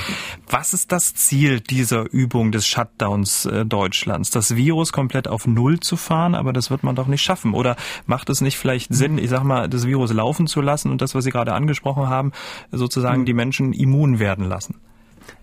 Was 0.50 0.74
ist 0.74 0.91
das 0.91 1.13
Ziel 1.15 1.60
dieser 1.60 2.12
Übung 2.12 2.51
des 2.51 2.66
Shutdowns 2.67 3.45
äh, 3.45 3.65
Deutschlands? 3.65 4.29
Das 4.31 4.55
Virus 4.55 4.91
komplett 4.93 5.27
auf 5.27 5.47
Null 5.47 5.79
zu 5.79 5.95
fahren, 5.95 6.36
aber 6.36 6.53
das 6.53 6.69
wird 6.69 6.83
man 6.83 6.95
doch 6.95 7.07
nicht 7.07 7.21
schaffen. 7.21 7.53
Oder 7.53 7.75
macht 8.05 8.29
es 8.29 8.41
nicht 8.41 8.57
vielleicht 8.57 8.93
Sinn, 8.93 9.17
ich 9.17 9.29
sag 9.29 9.43
mal, 9.43 9.67
das 9.69 9.86
Virus 9.86 10.13
laufen 10.13 10.47
zu 10.47 10.62
lassen 10.62 10.91
und 10.91 11.01
das, 11.01 11.15
was 11.15 11.24
Sie 11.24 11.31
gerade 11.31 11.53
angesprochen 11.53 12.07
haben, 12.07 12.31
sozusagen 12.71 13.19
hm. 13.19 13.25
die 13.25 13.33
Menschen 13.33 13.74
immun 13.74 14.19
werden 14.19 14.45
lassen? 14.45 14.75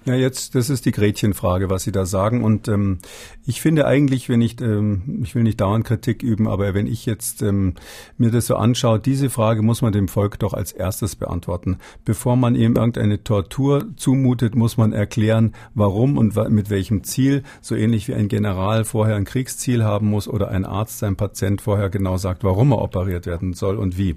Ja, 0.07 0.15
jetzt, 0.15 0.55
das 0.55 0.69
ist 0.69 0.85
die 0.85 0.93
Gretchenfrage, 0.93 1.71
was 1.71 1.85
Sie 1.85 1.93
da 1.93 2.05
sagen. 2.05 2.45
Und 2.45 2.69
ähm, 2.69 2.99
ich 3.47 3.63
finde 3.63 3.87
eigentlich, 3.87 4.29
wenn 4.29 4.43
ich, 4.43 4.61
ähm, 4.61 5.21
ich 5.23 5.35
will 5.35 5.45
nicht 5.45 5.63
dauernd 5.63 5.87
Kritik 5.87 6.23
üben, 6.23 6.47
aber 6.47 6.75
wenn 6.75 6.87
ich 6.87 7.07
jetzt 7.07 7.41
ähm, 7.41 7.75
mir 8.19 8.31
das 8.31 8.47
so 8.47 8.57
anschaue, 8.57 9.01
diese 9.01 9.31
Frage 9.31 9.63
muss 9.63 9.81
man 9.81 9.93
dem 9.93 10.09
Volk 10.09 10.39
doch 10.39 10.53
als 10.53 10.73
erstes 10.73 11.17
beantworten. 11.17 11.79
Bevor 12.05 12.37
man 12.37 12.55
ihm 12.55 12.77
irgendeine 12.77 13.25
Tortur 13.25 13.87
zumutet, 13.97 14.55
muss 14.55 14.77
man 14.77 14.93
erklären, 14.93 15.55
warum 15.75 16.19
und 16.19 16.37
mit 16.51 16.69
welchem 16.69 17.03
Ziel. 17.05 17.43
So 17.63 17.75
ähnlich 17.75 18.07
wie 18.07 18.15
ein 18.15 18.29
General 18.29 18.85
vorher 18.85 19.17
ein 19.17 19.25
Kriegsziel 19.25 19.85
haben 19.85 20.09
muss 20.09 20.29
oder 20.29 20.49
ein 20.49 20.67
Arzt 20.67 20.99
seinem 20.99 21.17
Patient 21.17 21.63
vorher 21.63 21.89
genau 21.89 22.19
sagt, 22.19 22.45
warum 22.45 22.73
er 22.73 22.83
operiert 22.83 23.25
werden 23.25 23.55
soll 23.55 23.79
und 23.79 23.97
wie. 23.97 24.17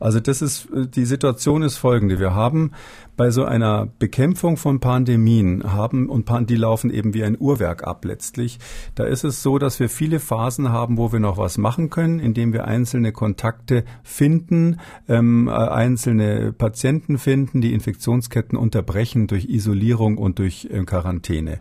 Also 0.00 0.18
das 0.18 0.40
ist, 0.40 0.70
äh, 0.74 0.86
die 0.86 1.04
Situation 1.04 1.60
ist 1.60 1.76
folgende. 1.76 2.18
Wir 2.18 2.34
haben 2.34 2.70
bei 3.16 3.30
so 3.30 3.44
einer 3.44 3.88
Bekämpfung 3.98 4.56
von 4.56 4.80
Pandemien 4.80 5.72
haben 5.72 6.08
und 6.08 6.26
die 6.50 6.56
laufen 6.56 6.90
eben 6.90 7.14
wie 7.14 7.24
ein 7.24 7.36
Uhrwerk 7.38 7.84
ab 7.84 8.04
letztlich. 8.04 8.58
Da 8.94 9.04
ist 9.04 9.24
es 9.24 9.42
so, 9.42 9.58
dass 9.58 9.80
wir 9.80 9.88
viele 9.88 10.20
Phasen 10.20 10.70
haben, 10.70 10.98
wo 10.98 11.12
wir 11.12 11.20
noch 11.20 11.38
was 11.38 11.56
machen 11.56 11.88
können, 11.88 12.20
indem 12.20 12.52
wir 12.52 12.66
einzelne 12.66 13.12
Kontakte 13.12 13.84
finden, 14.02 14.78
ähm, 15.08 15.48
äh, 15.48 15.52
einzelne 15.52 16.52
Patienten 16.52 17.18
finden, 17.18 17.60
die 17.60 17.72
Infektionsketten 17.72 18.58
unterbrechen 18.58 19.26
durch 19.26 19.48
Isolierung 19.48 20.18
und 20.18 20.38
durch 20.38 20.68
äh, 20.70 20.84
Quarantäne. 20.84 21.60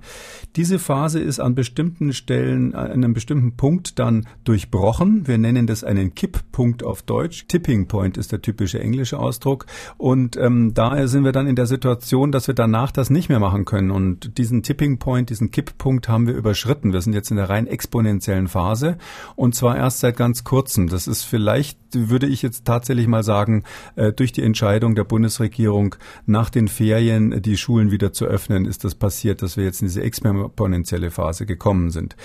Diese 0.55 0.79
Phase 0.79 1.19
ist 1.19 1.39
an 1.39 1.55
bestimmten 1.55 2.13
Stellen, 2.13 2.75
an 2.75 2.91
einem 2.91 3.13
bestimmten 3.13 3.55
Punkt 3.55 3.99
dann 3.99 4.27
durchbrochen. 4.43 5.27
Wir 5.27 5.37
nennen 5.37 5.67
das 5.67 5.83
einen 5.83 6.15
Kipppunkt 6.15 6.83
auf 6.83 7.01
Deutsch. 7.01 7.45
Tipping 7.47 7.87
Point 7.87 8.17
ist 8.17 8.31
der 8.31 8.41
typische 8.41 8.79
englische 8.79 9.19
Ausdruck. 9.19 9.65
Und 9.97 10.37
ähm, 10.37 10.73
daher 10.73 11.07
sind 11.07 11.23
wir 11.23 11.31
dann 11.31 11.44
dann 11.45 11.49
in 11.49 11.55
der 11.55 11.67
Situation, 11.67 12.31
dass 12.31 12.47
wir 12.47 12.55
danach 12.55 12.91
das 12.91 13.09
nicht 13.09 13.29
mehr 13.29 13.39
machen 13.39 13.65
können. 13.65 13.91
Und 13.91 14.37
diesen 14.37 14.63
Tipping 14.63 14.97
Point, 14.97 15.29
diesen 15.29 15.51
Kipppunkt 15.51 16.09
haben 16.09 16.27
wir 16.27 16.33
überschritten. 16.33 16.91
Wir 16.91 17.01
sind 17.01 17.13
jetzt 17.13 17.31
in 17.31 17.37
der 17.37 17.49
rein 17.49 17.67
exponentiellen 17.67 18.47
Phase 18.47 18.97
und 19.35 19.55
zwar 19.55 19.77
erst 19.77 19.99
seit 19.99 20.17
ganz 20.17 20.43
kurzem. 20.43 20.89
Das 20.89 21.07
ist 21.07 21.23
vielleicht, 21.23 21.77
würde 21.93 22.27
ich 22.27 22.41
jetzt 22.41 22.65
tatsächlich 22.65 23.07
mal 23.07 23.23
sagen, 23.23 23.63
äh, 23.95 24.11
durch 24.11 24.31
die 24.31 24.41
Entscheidung 24.41 24.95
der 24.95 25.03
Bundesregierung 25.03 25.95
nach 26.25 26.49
den 26.49 26.67
Ferien 26.67 27.41
die 27.41 27.57
Schulen 27.57 27.91
wieder 27.91 28.11
zu 28.11 28.25
öffnen, 28.25 28.65
ist 28.65 28.83
das 28.83 28.95
passiert, 28.95 29.41
dass 29.41 29.57
wir 29.57 29.63
jetzt 29.63 29.81
in 29.81 29.87
diese 29.87 30.01
exponentielle 30.01 31.11
Phase 31.11 31.45
gekommen 31.45 31.91
sind. 31.91 32.15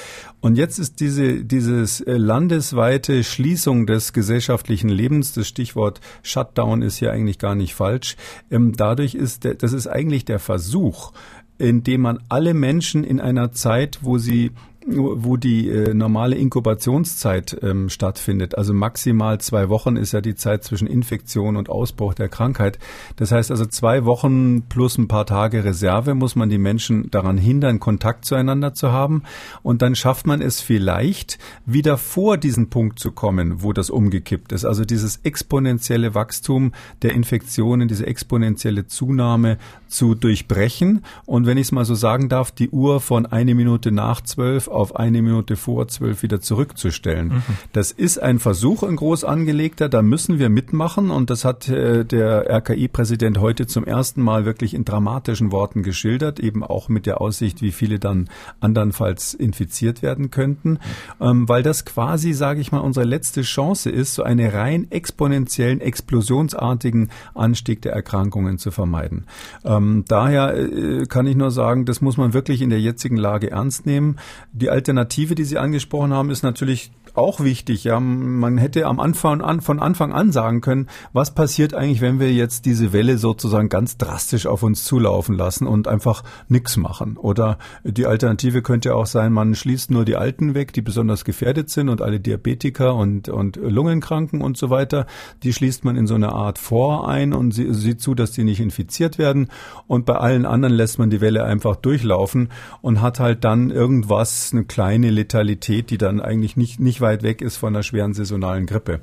Und 0.40 0.56
jetzt 0.56 0.78
ist 0.78 1.00
diese, 1.00 1.44
dieses 1.44 2.00
äh, 2.00 2.16
landesweite 2.16 3.22
Schließung 3.22 3.86
des 3.86 4.12
gesellschaftlichen 4.12 4.88
Lebens, 4.88 5.32
das 5.32 5.46
Stichwort 5.46 6.00
Shutdown 6.22 6.82
ist 6.82 6.96
hier 6.96 7.12
eigentlich 7.12 7.38
gar 7.38 7.54
nicht 7.54 7.74
falsch, 7.74 8.16
ähm, 8.50 8.72
dadurch 8.74 9.09
dadurch 9.10 9.14
ist, 9.14 9.62
das 9.62 9.72
ist 9.72 9.86
eigentlich 9.86 10.24
der 10.24 10.38
Versuch, 10.38 11.12
indem 11.58 12.02
man 12.02 12.20
alle 12.28 12.54
Menschen 12.54 13.04
in 13.04 13.20
einer 13.20 13.52
Zeit, 13.52 13.98
wo 14.02 14.18
sie 14.18 14.52
wo 14.86 15.36
die 15.36 15.68
äh, 15.68 15.92
normale 15.92 16.36
Inkubationszeit 16.36 17.58
ähm, 17.62 17.90
stattfindet. 17.90 18.56
Also 18.56 18.72
maximal 18.72 19.38
zwei 19.38 19.68
Wochen 19.68 19.96
ist 19.96 20.12
ja 20.12 20.22
die 20.22 20.34
Zeit 20.34 20.64
zwischen 20.64 20.86
Infektion 20.86 21.56
und 21.56 21.68
Ausbruch 21.68 22.14
der 22.14 22.30
Krankheit. 22.30 22.78
Das 23.16 23.30
heißt 23.30 23.50
also 23.50 23.66
zwei 23.66 24.06
Wochen 24.06 24.62
plus 24.68 24.96
ein 24.96 25.06
paar 25.06 25.26
Tage 25.26 25.64
Reserve 25.64 26.14
muss 26.14 26.34
man 26.34 26.48
die 26.48 26.58
Menschen 26.58 27.10
daran 27.10 27.36
hindern, 27.36 27.78
Kontakt 27.78 28.24
zueinander 28.24 28.72
zu 28.72 28.90
haben. 28.90 29.22
Und 29.62 29.82
dann 29.82 29.94
schafft 29.94 30.26
man 30.26 30.40
es 30.40 30.62
vielleicht, 30.62 31.38
wieder 31.66 31.98
vor 31.98 32.38
diesen 32.38 32.70
Punkt 32.70 32.98
zu 32.98 33.12
kommen, 33.12 33.62
wo 33.62 33.74
das 33.74 33.90
umgekippt 33.90 34.52
ist. 34.52 34.64
Also 34.64 34.86
dieses 34.86 35.20
exponentielle 35.24 36.14
Wachstum 36.14 36.72
der 37.02 37.12
Infektionen, 37.12 37.86
diese 37.86 38.06
exponentielle 38.06 38.86
Zunahme 38.86 39.58
zu 39.88 40.14
durchbrechen. 40.14 41.04
Und 41.26 41.46
wenn 41.46 41.58
ich 41.58 41.66
es 41.66 41.72
mal 41.72 41.84
so 41.84 41.94
sagen 41.94 42.30
darf, 42.30 42.50
die 42.50 42.70
Uhr 42.70 43.00
von 43.00 43.26
eine 43.26 43.54
Minute 43.54 43.92
nach 43.92 44.22
zwölf 44.22 44.69
auf 44.70 44.96
eine 44.96 45.22
Minute 45.22 45.56
vor 45.56 45.88
zwölf 45.88 46.22
wieder 46.22 46.40
zurückzustellen. 46.40 47.28
Mhm. 47.28 47.42
Das 47.72 47.92
ist 47.92 48.18
ein 48.18 48.38
Versuch, 48.38 48.82
ein 48.82 48.96
groß 48.96 49.24
angelegter, 49.24 49.88
da 49.88 50.02
müssen 50.02 50.38
wir 50.38 50.48
mitmachen 50.48 51.10
und 51.10 51.30
das 51.30 51.44
hat 51.44 51.68
äh, 51.68 52.04
der 52.04 52.48
RKI-Präsident 52.50 53.38
heute 53.38 53.66
zum 53.66 53.84
ersten 53.84 54.22
Mal 54.22 54.44
wirklich 54.44 54.74
in 54.74 54.84
dramatischen 54.84 55.52
Worten 55.52 55.82
geschildert, 55.82 56.40
eben 56.40 56.64
auch 56.64 56.88
mit 56.88 57.06
der 57.06 57.20
Aussicht, 57.20 57.62
wie 57.62 57.72
viele 57.72 57.98
dann 57.98 58.28
andernfalls 58.60 59.34
infiziert 59.34 60.02
werden 60.02 60.30
könnten, 60.30 60.78
ähm, 61.20 61.48
weil 61.48 61.62
das 61.62 61.84
quasi, 61.84 62.32
sage 62.32 62.60
ich 62.60 62.72
mal, 62.72 62.78
unsere 62.78 63.06
letzte 63.06 63.42
Chance 63.42 63.90
ist, 63.90 64.14
so 64.14 64.22
einen 64.22 64.48
rein 64.48 64.90
exponentiellen, 64.90 65.80
explosionsartigen 65.80 67.10
Anstieg 67.34 67.82
der 67.82 67.92
Erkrankungen 67.92 68.58
zu 68.58 68.70
vermeiden. 68.70 69.26
Ähm, 69.64 70.04
daher 70.06 70.56
äh, 70.56 71.06
kann 71.06 71.26
ich 71.26 71.36
nur 71.36 71.50
sagen, 71.50 71.84
das 71.84 72.00
muss 72.00 72.16
man 72.16 72.32
wirklich 72.32 72.62
in 72.62 72.70
der 72.70 72.80
jetzigen 72.80 73.16
Lage 73.16 73.50
ernst 73.50 73.86
nehmen. 73.86 74.16
Die 74.60 74.70
Alternative, 74.70 75.34
die 75.34 75.44
Sie 75.44 75.58
angesprochen 75.58 76.12
haben, 76.12 76.30
ist 76.30 76.42
natürlich 76.42 76.90
auch 77.16 77.40
wichtig. 77.40 77.84
Ja, 77.84 78.00
man 78.00 78.58
hätte 78.58 78.86
am 78.86 79.00
Anfang 79.00 79.40
an, 79.40 79.60
von 79.60 79.80
Anfang 79.80 80.12
an 80.12 80.32
sagen 80.32 80.60
können, 80.60 80.88
was 81.12 81.34
passiert 81.34 81.74
eigentlich, 81.74 82.00
wenn 82.00 82.20
wir 82.20 82.32
jetzt 82.32 82.66
diese 82.66 82.92
Welle 82.92 83.18
sozusagen 83.18 83.68
ganz 83.68 83.96
drastisch 83.96 84.46
auf 84.46 84.62
uns 84.62 84.84
zulaufen 84.84 85.36
lassen 85.36 85.66
und 85.66 85.88
einfach 85.88 86.22
nichts 86.48 86.76
machen? 86.76 87.16
Oder 87.16 87.58
die 87.84 88.06
Alternative 88.06 88.62
könnte 88.62 88.94
auch 88.94 89.06
sein, 89.06 89.32
man 89.32 89.54
schließt 89.54 89.90
nur 89.90 90.04
die 90.04 90.16
Alten 90.16 90.54
weg, 90.54 90.72
die 90.72 90.82
besonders 90.82 91.24
gefährdet 91.24 91.70
sind 91.70 91.88
und 91.88 92.02
alle 92.02 92.20
Diabetiker 92.20 92.94
und, 92.94 93.28
und 93.28 93.56
Lungenkranken 93.56 94.40
und 94.40 94.56
so 94.56 94.70
weiter. 94.70 95.06
Die 95.42 95.52
schließt 95.52 95.84
man 95.84 95.96
in 95.96 96.06
so 96.06 96.14
eine 96.14 96.32
Art 96.32 96.58
Vor 96.58 97.08
ein 97.08 97.32
und 97.32 97.52
sie, 97.52 97.72
sieht 97.74 98.00
zu, 98.00 98.14
dass 98.14 98.32
die 98.32 98.44
nicht 98.44 98.60
infiziert 98.60 99.18
werden. 99.18 99.48
Und 99.86 100.06
bei 100.06 100.16
allen 100.16 100.46
anderen 100.46 100.74
lässt 100.74 100.98
man 100.98 101.10
die 101.10 101.20
Welle 101.20 101.44
einfach 101.44 101.76
durchlaufen 101.76 102.48
und 102.82 103.00
hat 103.00 103.20
halt 103.20 103.44
dann 103.44 103.70
irgendwas 103.70 104.50
eine 104.52 104.64
kleine 104.64 105.10
Letalität, 105.10 105.90
die 105.90 105.98
dann 105.98 106.20
eigentlich 106.20 106.56
nicht, 106.56 106.80
nicht 106.80 106.99
weit 107.00 107.22
weg 107.22 107.40
ist 107.40 107.56
von 107.56 107.74
einer 107.74 107.82
schweren 107.82 108.14
saisonalen 108.14 108.66
Grippe. 108.66 109.00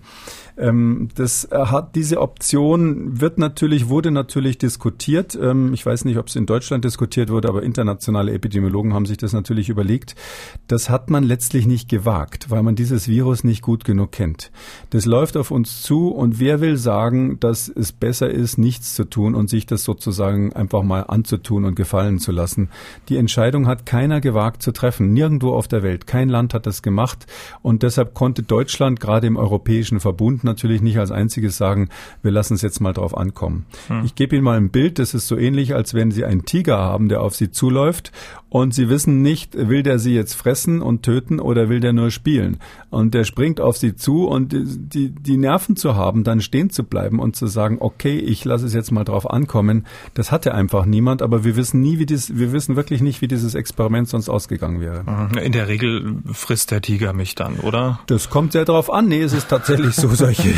Ähm, 0.58 1.10
das 1.16 1.48
hat 1.52 1.96
diese 1.96 2.20
Option 2.20 3.22
wird 3.22 3.38
natürlich 3.38 3.90
wurde 3.90 4.12
natürlich 4.12 4.58
diskutiert. 4.58 5.38
Ähm, 5.40 5.74
ich 5.74 5.86
weiß 5.86 6.06
nicht, 6.06 6.18
ob 6.18 6.28
es 6.28 6.36
in 6.36 6.46
Deutschland 6.46 6.84
diskutiert 6.84 7.30
wurde, 7.30 7.50
aber 7.50 7.64
internationale 7.64 8.34
Epidemiologen 8.34 8.94
haben 8.94 9.06
sich 9.06 9.18
das 9.18 9.34
natürlich 9.34 9.70
überlegt. 9.70 10.16
Das 10.68 10.90
hat 10.90 11.10
man 11.10 11.24
letztlich 11.24 11.68
nicht 11.68 11.90
gewagt, 11.90 12.50
weil 12.50 12.64
man 12.64 12.76
dieses 12.76 13.08
Virus 13.08 13.44
nicht 13.44 13.62
gut 13.62 13.86
genug 13.86 14.12
kennt. 14.12 14.52
Das 14.90 15.06
läuft 15.06 15.38
auf 15.38 15.52
uns 15.52 15.84
zu 15.84 16.10
und 16.10 16.40
wer 16.40 16.60
will 16.60 16.78
sagen, 16.78 17.40
dass 17.40 17.70
es 17.70 17.92
besser 17.92 18.30
ist, 18.30 18.58
nichts 18.58 18.96
zu 18.96 19.06
tun 19.06 19.36
und 19.36 19.50
sich 19.50 19.66
das 19.66 19.84
sozusagen 19.84 20.54
einfach 20.54 20.82
mal 20.82 21.02
anzutun 21.02 21.66
und 21.66 21.76
gefallen 21.76 22.18
zu 22.20 22.32
lassen? 22.32 22.70
Die 23.10 23.18
Entscheidung 23.18 23.68
hat 23.68 23.86
keiner 23.86 24.22
gewagt 24.22 24.64
zu 24.64 24.72
treffen, 24.72 25.14
nirgendwo 25.14 25.54
auf 25.54 25.68
der 25.68 25.84
Welt. 25.84 26.08
Kein 26.08 26.30
Land 26.30 26.54
hat 26.54 26.66
das 26.66 26.82
gemacht 26.82 27.28
und 27.62 27.84
deshalb 27.84 28.14
konnte 28.16 28.42
Deutschland 28.42 29.00
gerade 29.00 29.28
im 29.28 29.38
europäischen 29.38 30.00
Verbund 30.00 30.44
natürlich 30.48 30.82
nicht 30.82 30.98
als 30.98 31.12
einziges 31.12 31.58
sagen, 31.58 31.90
wir 32.24 32.32
lassen 32.32 32.56
es 32.56 32.64
jetzt 32.64 32.80
mal 32.80 32.94
drauf 32.94 33.16
ankommen. 33.16 33.66
Hm. 33.88 34.04
Ich 34.04 34.16
gebe 34.16 34.36
Ihnen 34.36 34.44
mal 34.44 34.58
ein 34.58 34.70
Bild, 34.70 34.98
das 34.98 35.14
ist 35.14 35.28
so 35.28 35.38
ähnlich, 35.38 35.76
als 35.76 35.94
wenn 35.94 36.10
Sie 36.12 36.26
einen 36.26 36.46
Tiger 36.46 36.78
haben, 36.78 37.10
der 37.10 37.22
auf 37.22 37.36
Sie 37.36 37.52
zuläuft 37.52 38.12
und 38.50 38.74
Sie 38.74 38.90
wissen 38.90 39.22
nicht, 39.22 39.56
will 39.56 39.84
der 39.84 40.00
Sie 40.00 40.14
jetzt 40.14 40.34
fressen 40.34 40.82
und 40.82 41.04
töten 41.04 41.40
oder 41.40 41.68
will 41.68 41.80
der 41.80 41.94
nur 41.94 42.12
spielen? 42.12 42.60
Und 42.90 43.14
der 43.14 43.26
springt 43.26 43.60
auf 43.60 43.78
Sie 43.78 43.96
zu 43.96 44.28
und 44.28 44.54
die, 44.54 45.10
die 45.10 45.38
Nerven 45.38 45.76
zu 45.76 45.96
haben, 45.96 46.24
dann 46.24 46.40
stehen 46.40 46.70
zu 46.70 46.84
bleiben 46.84 47.20
und 47.20 47.36
zu 47.36 47.48
sagen, 47.48 47.78
okay, 47.82 48.18
ich 48.18 48.46
lasse 48.46 48.66
es 48.66 48.74
jetzt 48.74 48.92
mal 48.92 49.04
drauf 49.04 49.30
ankommen, 49.30 49.86
das 50.14 50.32
hatte 50.32 50.54
einfach 50.54 50.86
niemand, 50.86 51.22
aber 51.22 51.44
wir 51.44 51.58
wissen 51.58 51.82
nie, 51.82 52.00
wie 52.00 52.06
das, 52.06 52.38
wir 52.38 52.54
wissen 52.54 52.78
wirklich 52.78 53.02
nicht, 53.02 53.22
wie 53.22 53.28
dieses 53.28 53.54
Experiment 53.54 54.08
sonst 54.08 54.30
ausgegangen 54.30 54.80
wäre. 54.80 55.04
Mhm. 55.04 55.38
In 55.40 55.52
der 55.52 55.68
Regel 55.68 56.18
frisst 56.32 56.72
der 56.72 56.82
Tiger 56.82 57.12
mich 57.12 57.36
dann, 57.36 57.60
oder? 57.60 58.00
Das 58.08 58.30
kommt 58.30 58.54
sehr 58.54 58.66
drauf 58.66 58.92
an. 58.92 59.08
Nee, 59.10 59.22
es 59.22 59.34
ist 59.34 59.50
tatsächlich 59.50 59.96
so 59.96 60.08
solche, 60.14 60.54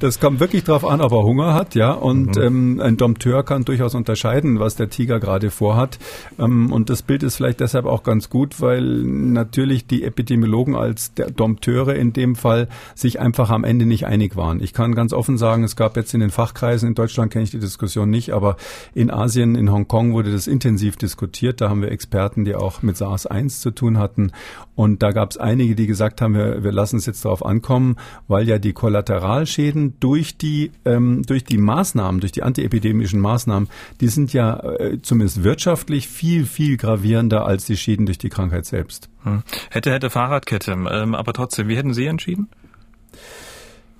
das 0.00 0.20
kommt 0.20 0.40
wirklich 0.40 0.64
drauf 0.64 0.84
an, 0.84 1.00
ob 1.00 1.12
er 1.12 1.22
Hunger 1.22 1.54
hat, 1.54 1.74
ja, 1.74 1.92
und 1.92 2.36
mhm. 2.36 2.42
ähm, 2.42 2.80
ein 2.80 2.96
Dompteur 2.98 3.42
kann 3.44 3.64
durchaus 3.64 3.94
unterscheiden, 3.94 4.60
was 4.60 4.76
der 4.76 4.90
Tiger 4.90 5.20
gerade 5.20 5.50
vorhat. 5.50 5.98
Ähm, 6.38 6.70
und 6.70 6.90
das 6.90 7.02
Bild 7.02 7.22
ist 7.22 7.29
vielleicht 7.36 7.60
deshalb 7.60 7.86
auch 7.86 8.02
ganz 8.02 8.30
gut, 8.30 8.60
weil 8.60 8.82
natürlich 8.82 9.86
die 9.86 10.04
Epidemiologen 10.04 10.74
als 10.74 11.12
Dompteure 11.14 11.94
in 11.94 12.12
dem 12.12 12.36
Fall 12.36 12.68
sich 12.94 13.20
einfach 13.20 13.50
am 13.50 13.64
Ende 13.64 13.86
nicht 13.86 14.06
einig 14.06 14.36
waren. 14.36 14.62
Ich 14.62 14.72
kann 14.72 14.94
ganz 14.94 15.12
offen 15.12 15.38
sagen, 15.38 15.64
es 15.64 15.76
gab 15.76 15.96
jetzt 15.96 16.14
in 16.14 16.20
den 16.20 16.30
Fachkreisen, 16.30 16.88
in 16.88 16.94
Deutschland 16.94 17.32
kenne 17.32 17.44
ich 17.44 17.50
die 17.50 17.58
Diskussion 17.58 18.10
nicht, 18.10 18.30
aber 18.30 18.56
in 18.94 19.10
Asien, 19.10 19.54
in 19.54 19.70
Hongkong 19.70 20.12
wurde 20.12 20.32
das 20.32 20.46
intensiv 20.46 20.96
diskutiert. 20.96 21.60
Da 21.60 21.68
haben 21.68 21.82
wir 21.82 21.90
Experten, 21.90 22.44
die 22.44 22.54
auch 22.54 22.82
mit 22.82 22.96
SARS-1 22.96 23.60
zu 23.60 23.70
tun 23.70 23.98
hatten. 23.98 24.32
Und 24.74 25.02
da 25.02 25.12
gab 25.12 25.30
es 25.30 25.36
einige, 25.36 25.74
die 25.74 25.86
gesagt 25.86 26.20
haben, 26.22 26.34
wir, 26.34 26.64
wir 26.64 26.72
lassen 26.72 26.96
es 26.96 27.06
jetzt 27.06 27.24
darauf 27.24 27.44
ankommen, 27.44 27.96
weil 28.28 28.48
ja 28.48 28.58
die 28.58 28.72
Kollateralschäden 28.72 29.94
durch 30.00 30.38
die, 30.38 30.72
ähm, 30.84 31.22
durch 31.22 31.44
die 31.44 31.58
Maßnahmen, 31.58 32.20
durch 32.20 32.32
die 32.32 32.42
antiepidemischen 32.42 33.20
Maßnahmen, 33.20 33.68
die 34.00 34.08
sind 34.08 34.32
ja 34.32 34.58
äh, 34.60 35.02
zumindest 35.02 35.44
wirtschaftlich 35.44 36.08
viel, 36.08 36.46
viel 36.46 36.76
gravierender 36.76 37.19
als 37.44 37.66
die 37.66 37.76
Schäden 37.76 38.06
durch 38.06 38.18
die 38.18 38.28
Krankheit 38.28 38.64
selbst. 38.66 39.10
Hm. 39.24 39.42
Hätte, 39.70 39.92
hätte 39.92 40.10
Fahrradkette, 40.10 40.72
ähm, 40.72 41.14
aber 41.14 41.32
trotzdem, 41.32 41.68
wie 41.68 41.76
hätten 41.76 41.94
Sie 41.94 42.06
entschieden? 42.06 42.48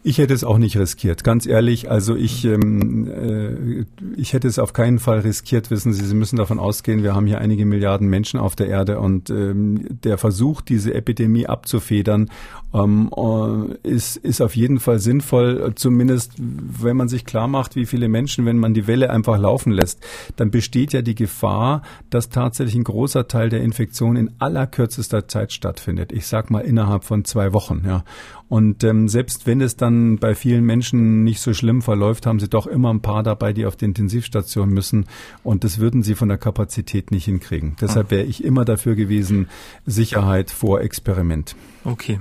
Ich 0.02 0.16
hätte 0.16 0.32
es 0.32 0.44
auch 0.44 0.56
nicht 0.56 0.78
riskiert, 0.78 1.24
ganz 1.24 1.44
ehrlich. 1.44 1.90
Also 1.90 2.16
ich, 2.16 2.46
ähm, 2.46 3.06
äh, 3.06 3.84
ich 4.16 4.32
hätte 4.32 4.48
es 4.48 4.58
auf 4.58 4.72
keinen 4.72 4.98
Fall 4.98 5.18
riskiert. 5.20 5.70
Wissen 5.70 5.92
Sie, 5.92 6.02
Sie 6.06 6.14
müssen 6.14 6.36
davon 6.36 6.58
ausgehen, 6.58 7.02
wir 7.02 7.14
haben 7.14 7.26
hier 7.26 7.38
einige 7.38 7.66
Milliarden 7.66 8.08
Menschen 8.08 8.40
auf 8.40 8.56
der 8.56 8.68
Erde 8.68 8.98
und 8.98 9.28
ähm, 9.28 9.84
der 10.02 10.16
Versuch, 10.16 10.62
diese 10.62 10.94
Epidemie 10.94 11.46
abzufedern, 11.46 12.30
ähm, 12.72 13.10
äh, 13.14 13.88
ist, 13.88 14.16
ist 14.16 14.40
auf 14.40 14.56
jeden 14.56 14.80
Fall 14.80 15.00
sinnvoll. 15.00 15.72
Zumindest, 15.74 16.32
wenn 16.38 16.96
man 16.96 17.08
sich 17.08 17.26
klar 17.26 17.46
macht, 17.46 17.76
wie 17.76 17.84
viele 17.84 18.08
Menschen, 18.08 18.46
wenn 18.46 18.56
man 18.56 18.72
die 18.72 18.86
Welle 18.86 19.10
einfach 19.10 19.38
laufen 19.38 19.70
lässt, 19.70 20.00
dann 20.36 20.50
besteht 20.50 20.94
ja 20.94 21.02
die 21.02 21.14
Gefahr, 21.14 21.82
dass 22.08 22.30
tatsächlich 22.30 22.74
ein 22.74 22.84
großer 22.84 23.28
Teil 23.28 23.50
der 23.50 23.60
Infektion 23.60 24.16
in 24.16 24.30
allerkürzester 24.38 25.28
Zeit 25.28 25.52
stattfindet. 25.52 26.10
Ich 26.10 26.26
sag 26.26 26.50
mal 26.50 26.60
innerhalb 26.60 27.04
von 27.04 27.26
zwei 27.26 27.52
Wochen. 27.52 27.82
Ja. 27.84 28.02
Und 28.50 28.82
ähm, 28.82 29.08
selbst 29.08 29.46
wenn 29.46 29.60
es 29.60 29.76
dann 29.76 30.18
bei 30.18 30.34
vielen 30.34 30.64
Menschen 30.64 31.22
nicht 31.22 31.40
so 31.40 31.54
schlimm 31.54 31.82
verläuft, 31.82 32.26
haben 32.26 32.40
sie 32.40 32.48
doch 32.48 32.66
immer 32.66 32.92
ein 32.92 33.00
paar 33.00 33.22
dabei, 33.22 33.52
die 33.52 33.64
auf 33.64 33.76
die 33.76 33.84
Intensivstation 33.84 34.70
müssen. 34.70 35.06
Und 35.44 35.62
das 35.62 35.78
würden 35.78 36.02
sie 36.02 36.16
von 36.16 36.28
der 36.28 36.36
Kapazität 36.36 37.12
nicht 37.12 37.26
hinkriegen. 37.26 37.76
Deshalb 37.80 38.10
wäre 38.10 38.24
ich 38.24 38.42
immer 38.42 38.64
dafür 38.64 38.96
gewesen, 38.96 39.48
Sicherheit 39.86 40.50
vor 40.50 40.80
Experiment. 40.80 41.54
Okay. 41.84 42.18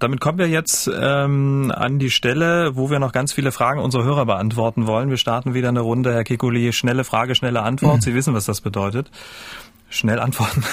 Damit 0.00 0.20
kommen 0.20 0.38
wir 0.38 0.48
jetzt 0.48 0.90
ähm, 0.92 1.72
an 1.74 1.98
die 1.98 2.10
Stelle, 2.10 2.76
wo 2.76 2.90
wir 2.90 2.98
noch 2.98 3.12
ganz 3.12 3.32
viele 3.32 3.50
Fragen 3.50 3.80
unserer 3.80 4.04
Hörer 4.04 4.26
beantworten 4.26 4.86
wollen. 4.86 5.08
Wir 5.08 5.16
starten 5.16 5.54
wieder 5.54 5.68
eine 5.70 5.80
Runde, 5.80 6.12
Herr 6.12 6.24
Kikuli, 6.24 6.72
schnelle 6.72 7.04
Frage, 7.04 7.34
schnelle 7.34 7.62
Antwort. 7.62 8.02
Sie 8.02 8.14
wissen, 8.14 8.34
was 8.34 8.44
das 8.44 8.60
bedeutet. 8.60 9.10
Schnell 9.88 10.18
antworten. 10.18 10.64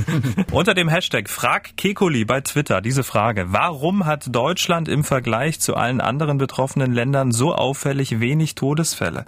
Unter 0.50 0.74
dem 0.74 0.88
Hashtag 0.88 1.28
Frag 1.28 1.76
Kekuli 1.76 2.24
bei 2.24 2.40
Twitter 2.40 2.80
diese 2.80 3.04
Frage. 3.04 3.46
Warum 3.48 4.06
hat 4.06 4.34
Deutschland 4.34 4.88
im 4.88 5.04
Vergleich 5.04 5.60
zu 5.60 5.76
allen 5.76 6.00
anderen 6.00 6.38
betroffenen 6.38 6.92
Ländern 6.92 7.32
so 7.32 7.54
auffällig 7.54 8.18
wenig 8.20 8.54
Todesfälle? 8.54 9.26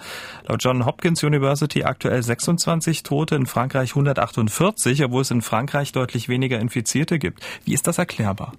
Laut 0.48 0.62
John 0.64 0.86
Hopkins 0.86 1.22
University 1.22 1.84
aktuell 1.84 2.22
26 2.22 3.02
Tote, 3.02 3.36
in 3.36 3.46
Frankreich 3.46 3.90
148, 3.90 5.04
obwohl 5.04 5.22
es 5.22 5.30
in 5.30 5.42
Frankreich 5.42 5.92
deutlich 5.92 6.28
weniger 6.28 6.58
Infizierte 6.58 7.18
gibt. 7.18 7.40
Wie 7.64 7.74
ist 7.74 7.86
das 7.86 7.98
erklärbar? 7.98 8.54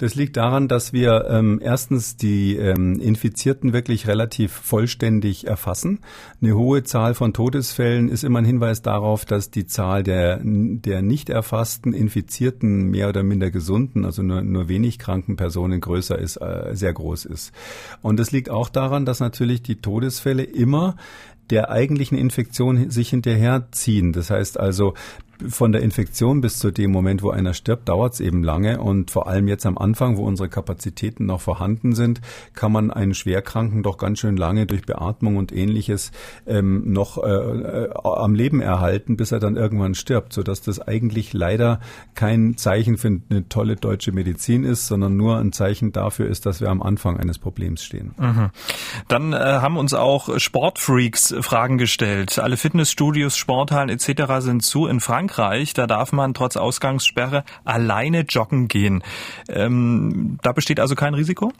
Das 0.00 0.14
liegt 0.14 0.38
daran, 0.38 0.66
dass 0.66 0.94
wir 0.94 1.26
ähm, 1.28 1.60
erstens 1.62 2.16
die 2.16 2.56
ähm, 2.56 2.98
Infizierten 3.00 3.74
wirklich 3.74 4.06
relativ 4.06 4.50
vollständig 4.50 5.46
erfassen. 5.46 5.98
Eine 6.40 6.56
hohe 6.56 6.84
Zahl 6.84 7.12
von 7.12 7.34
Todesfällen 7.34 8.08
ist 8.08 8.24
immer 8.24 8.38
ein 8.38 8.46
Hinweis 8.46 8.80
darauf, 8.80 9.26
dass 9.26 9.50
die 9.50 9.66
Zahl 9.66 10.02
der, 10.02 10.40
der 10.42 11.02
nicht 11.02 11.28
erfassten 11.28 11.92
Infizierten, 11.92 12.84
mehr 12.84 13.10
oder 13.10 13.22
minder 13.22 13.50
gesunden, 13.50 14.06
also 14.06 14.22
nur, 14.22 14.40
nur 14.40 14.68
wenig 14.68 14.98
kranken 14.98 15.36
Personen 15.36 15.82
größer 15.82 16.18
ist, 16.18 16.36
äh, 16.36 16.70
sehr 16.72 16.94
groß 16.94 17.26
ist. 17.26 17.52
Und 18.00 18.18
das 18.18 18.30
liegt 18.30 18.48
auch 18.48 18.70
daran, 18.70 19.04
dass 19.04 19.20
natürlich 19.20 19.62
die 19.62 19.82
Todesfälle 19.82 20.44
immer 20.44 20.96
der 21.50 21.68
eigentlichen 21.70 22.16
Infektion 22.16 22.88
sich 22.88 23.10
hinterherziehen. 23.10 24.14
Das 24.14 24.30
heißt 24.30 24.58
also, 24.58 24.94
von 25.48 25.72
der 25.72 25.82
Infektion 25.82 26.40
bis 26.40 26.58
zu 26.58 26.70
dem 26.70 26.90
Moment, 26.90 27.22
wo 27.22 27.30
einer 27.30 27.54
stirbt, 27.54 27.88
dauert 27.88 28.14
es 28.14 28.20
eben 28.20 28.42
lange. 28.42 28.80
Und 28.80 29.10
vor 29.10 29.26
allem 29.26 29.48
jetzt 29.48 29.66
am 29.66 29.78
Anfang, 29.78 30.16
wo 30.16 30.24
unsere 30.24 30.48
Kapazitäten 30.48 31.26
noch 31.26 31.40
vorhanden 31.40 31.94
sind, 31.94 32.20
kann 32.54 32.72
man 32.72 32.90
einen 32.90 33.14
Schwerkranken 33.14 33.82
doch 33.82 33.98
ganz 33.98 34.20
schön 34.20 34.36
lange 34.36 34.66
durch 34.66 34.82
Beatmung 34.82 35.36
und 35.36 35.52
ähnliches 35.52 36.12
ähm, 36.46 36.92
noch 36.92 37.22
äh, 37.22 37.28
äh, 37.28 37.90
am 37.94 38.34
Leben 38.34 38.60
erhalten, 38.60 39.16
bis 39.16 39.32
er 39.32 39.40
dann 39.40 39.56
irgendwann 39.56 39.94
stirbt, 39.94 40.32
sodass 40.32 40.60
das 40.60 40.80
eigentlich 40.80 41.32
leider 41.32 41.80
kein 42.14 42.56
Zeichen 42.56 42.98
für 42.98 43.20
eine 43.30 43.48
tolle 43.48 43.76
deutsche 43.76 44.12
Medizin 44.12 44.64
ist, 44.64 44.86
sondern 44.86 45.16
nur 45.16 45.38
ein 45.38 45.52
Zeichen 45.52 45.92
dafür 45.92 46.28
ist, 46.28 46.46
dass 46.46 46.60
wir 46.60 46.68
am 46.68 46.82
Anfang 46.82 47.18
eines 47.18 47.38
Problems 47.38 47.82
stehen. 47.82 48.14
Mhm. 48.18 48.50
Dann 49.08 49.32
äh, 49.32 49.36
haben 49.36 49.76
uns 49.76 49.94
auch 49.94 50.38
Sportfreaks 50.38 51.34
Fragen 51.40 51.78
gestellt. 51.78 52.38
Alle 52.38 52.56
Fitnessstudios, 52.56 53.36
Sporthallen 53.36 53.88
etc. 53.88 54.22
sind 54.38 54.62
zu 54.62 54.86
in 54.86 55.00
Frankreich. 55.00 55.29
Frankreich, 55.30 55.74
da 55.74 55.86
darf 55.86 56.12
man 56.12 56.34
trotz 56.34 56.56
Ausgangssperre 56.56 57.44
alleine 57.64 58.22
joggen 58.28 58.66
gehen. 58.66 59.02
Ähm, 59.48 60.38
da 60.42 60.52
besteht 60.52 60.80
also 60.80 60.96
kein 60.96 61.14
Risiko? 61.14 61.52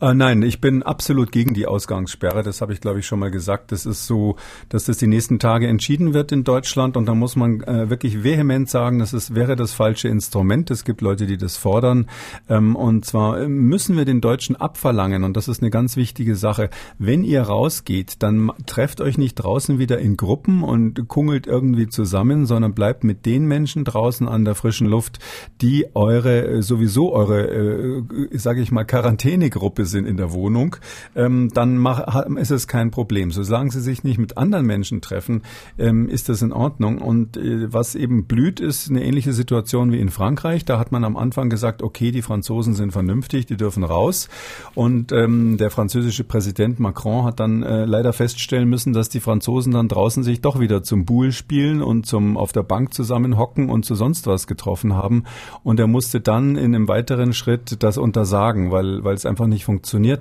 Äh, 0.00 0.14
nein, 0.14 0.42
ich 0.42 0.60
bin 0.60 0.82
absolut 0.82 1.32
gegen 1.32 1.54
die 1.54 1.66
Ausgangssperre. 1.66 2.42
Das 2.42 2.60
habe 2.60 2.72
ich, 2.72 2.80
glaube 2.80 3.00
ich, 3.00 3.06
schon 3.06 3.18
mal 3.18 3.30
gesagt. 3.30 3.72
Das 3.72 3.86
ist 3.86 4.06
so, 4.06 4.36
dass 4.68 4.84
das 4.84 4.98
die 4.98 5.06
nächsten 5.06 5.38
Tage 5.38 5.68
entschieden 5.68 6.14
wird 6.14 6.32
in 6.32 6.44
Deutschland. 6.44 6.96
Und 6.96 7.06
da 7.06 7.14
muss 7.14 7.36
man 7.36 7.62
äh, 7.62 7.90
wirklich 7.90 8.24
vehement 8.24 8.68
sagen, 8.68 8.98
das 8.98 9.12
ist, 9.12 9.34
wäre 9.34 9.56
das 9.56 9.72
falsche 9.72 10.08
Instrument. 10.08 10.70
Es 10.70 10.84
gibt 10.84 11.00
Leute, 11.00 11.26
die 11.26 11.36
das 11.36 11.56
fordern. 11.56 12.08
Ähm, 12.48 12.76
und 12.76 13.04
zwar 13.04 13.48
müssen 13.48 13.96
wir 13.96 14.04
den 14.04 14.20
Deutschen 14.20 14.56
abverlangen. 14.56 15.24
Und 15.24 15.36
das 15.36 15.48
ist 15.48 15.62
eine 15.62 15.70
ganz 15.70 15.96
wichtige 15.96 16.36
Sache. 16.36 16.70
Wenn 16.98 17.24
ihr 17.24 17.42
rausgeht, 17.42 18.22
dann 18.22 18.50
trefft 18.66 19.00
euch 19.00 19.18
nicht 19.18 19.34
draußen 19.34 19.78
wieder 19.78 19.98
in 19.98 20.16
Gruppen 20.16 20.62
und 20.62 21.08
kungelt 21.08 21.46
irgendwie 21.46 21.88
zusammen, 21.88 22.46
sondern 22.46 22.74
bleibt 22.74 23.04
mit 23.04 23.26
den 23.26 23.46
Menschen 23.46 23.84
draußen 23.84 24.28
an 24.28 24.44
der 24.44 24.54
frischen 24.54 24.86
Luft, 24.86 25.18
die 25.60 25.86
eure, 25.94 26.62
sowieso 26.62 27.12
eure, 27.12 27.48
äh, 27.48 28.02
sage 28.38 28.60
ich 28.60 28.72
mal, 28.72 28.84
Quarantänegruppe 28.84 29.81
Gruppe 29.82 29.86
sind 29.86 30.06
in 30.06 30.16
der 30.16 30.32
Wohnung, 30.32 30.76
ähm, 31.14 31.50
dann 31.52 31.76
mach, 31.76 32.26
ist 32.36 32.50
es 32.50 32.66
kein 32.66 32.90
Problem. 32.90 33.30
Solange 33.30 33.70
sie 33.70 33.80
sich 33.80 34.04
nicht 34.04 34.18
mit 34.18 34.36
anderen 34.36 34.66
Menschen 34.66 35.00
treffen, 35.00 35.42
ähm, 35.78 36.08
ist 36.08 36.28
das 36.28 36.42
in 36.42 36.52
Ordnung. 36.52 36.98
Und 36.98 37.36
äh, 37.36 37.72
was 37.72 37.94
eben 37.94 38.24
blüht, 38.24 38.60
ist 38.60 38.90
eine 38.90 39.04
ähnliche 39.04 39.32
Situation 39.32 39.92
wie 39.92 40.00
in 40.00 40.10
Frankreich. 40.10 40.64
Da 40.64 40.78
hat 40.78 40.92
man 40.92 41.04
am 41.04 41.16
Anfang 41.16 41.50
gesagt, 41.50 41.82
okay, 41.82 42.12
die 42.12 42.22
Franzosen 42.22 42.74
sind 42.74 42.92
vernünftig, 42.92 43.46
die 43.46 43.56
dürfen 43.56 43.84
raus. 43.84 44.28
Und 44.74 45.12
ähm, 45.12 45.56
der 45.56 45.70
französische 45.70 46.24
Präsident 46.24 46.78
Macron 46.78 47.24
hat 47.24 47.40
dann 47.40 47.62
äh, 47.62 47.84
leider 47.84 48.12
feststellen 48.12 48.68
müssen, 48.68 48.92
dass 48.92 49.08
die 49.08 49.20
Franzosen 49.20 49.72
dann 49.72 49.88
draußen 49.88 50.22
sich 50.22 50.40
doch 50.40 50.60
wieder 50.60 50.82
zum 50.82 51.04
Buhl 51.04 51.32
spielen 51.32 51.82
und 51.82 52.06
zum 52.06 52.36
auf 52.36 52.52
der 52.52 52.62
Bank 52.62 52.94
zusammenhocken 52.94 53.68
und 53.68 53.84
zu 53.84 53.94
sonst 53.94 54.26
was 54.26 54.46
getroffen 54.46 54.94
haben. 54.94 55.24
Und 55.64 55.80
er 55.80 55.86
musste 55.86 56.20
dann 56.20 56.56
in 56.56 56.74
einem 56.74 56.88
weiteren 56.88 57.32
Schritt 57.32 57.82
das 57.82 57.98
untersagen, 57.98 58.70
weil, 58.70 59.02
weil 59.04 59.14
es 59.14 59.26
einfach 59.26 59.46
nicht 59.46 59.64
funktioniert 59.64 59.71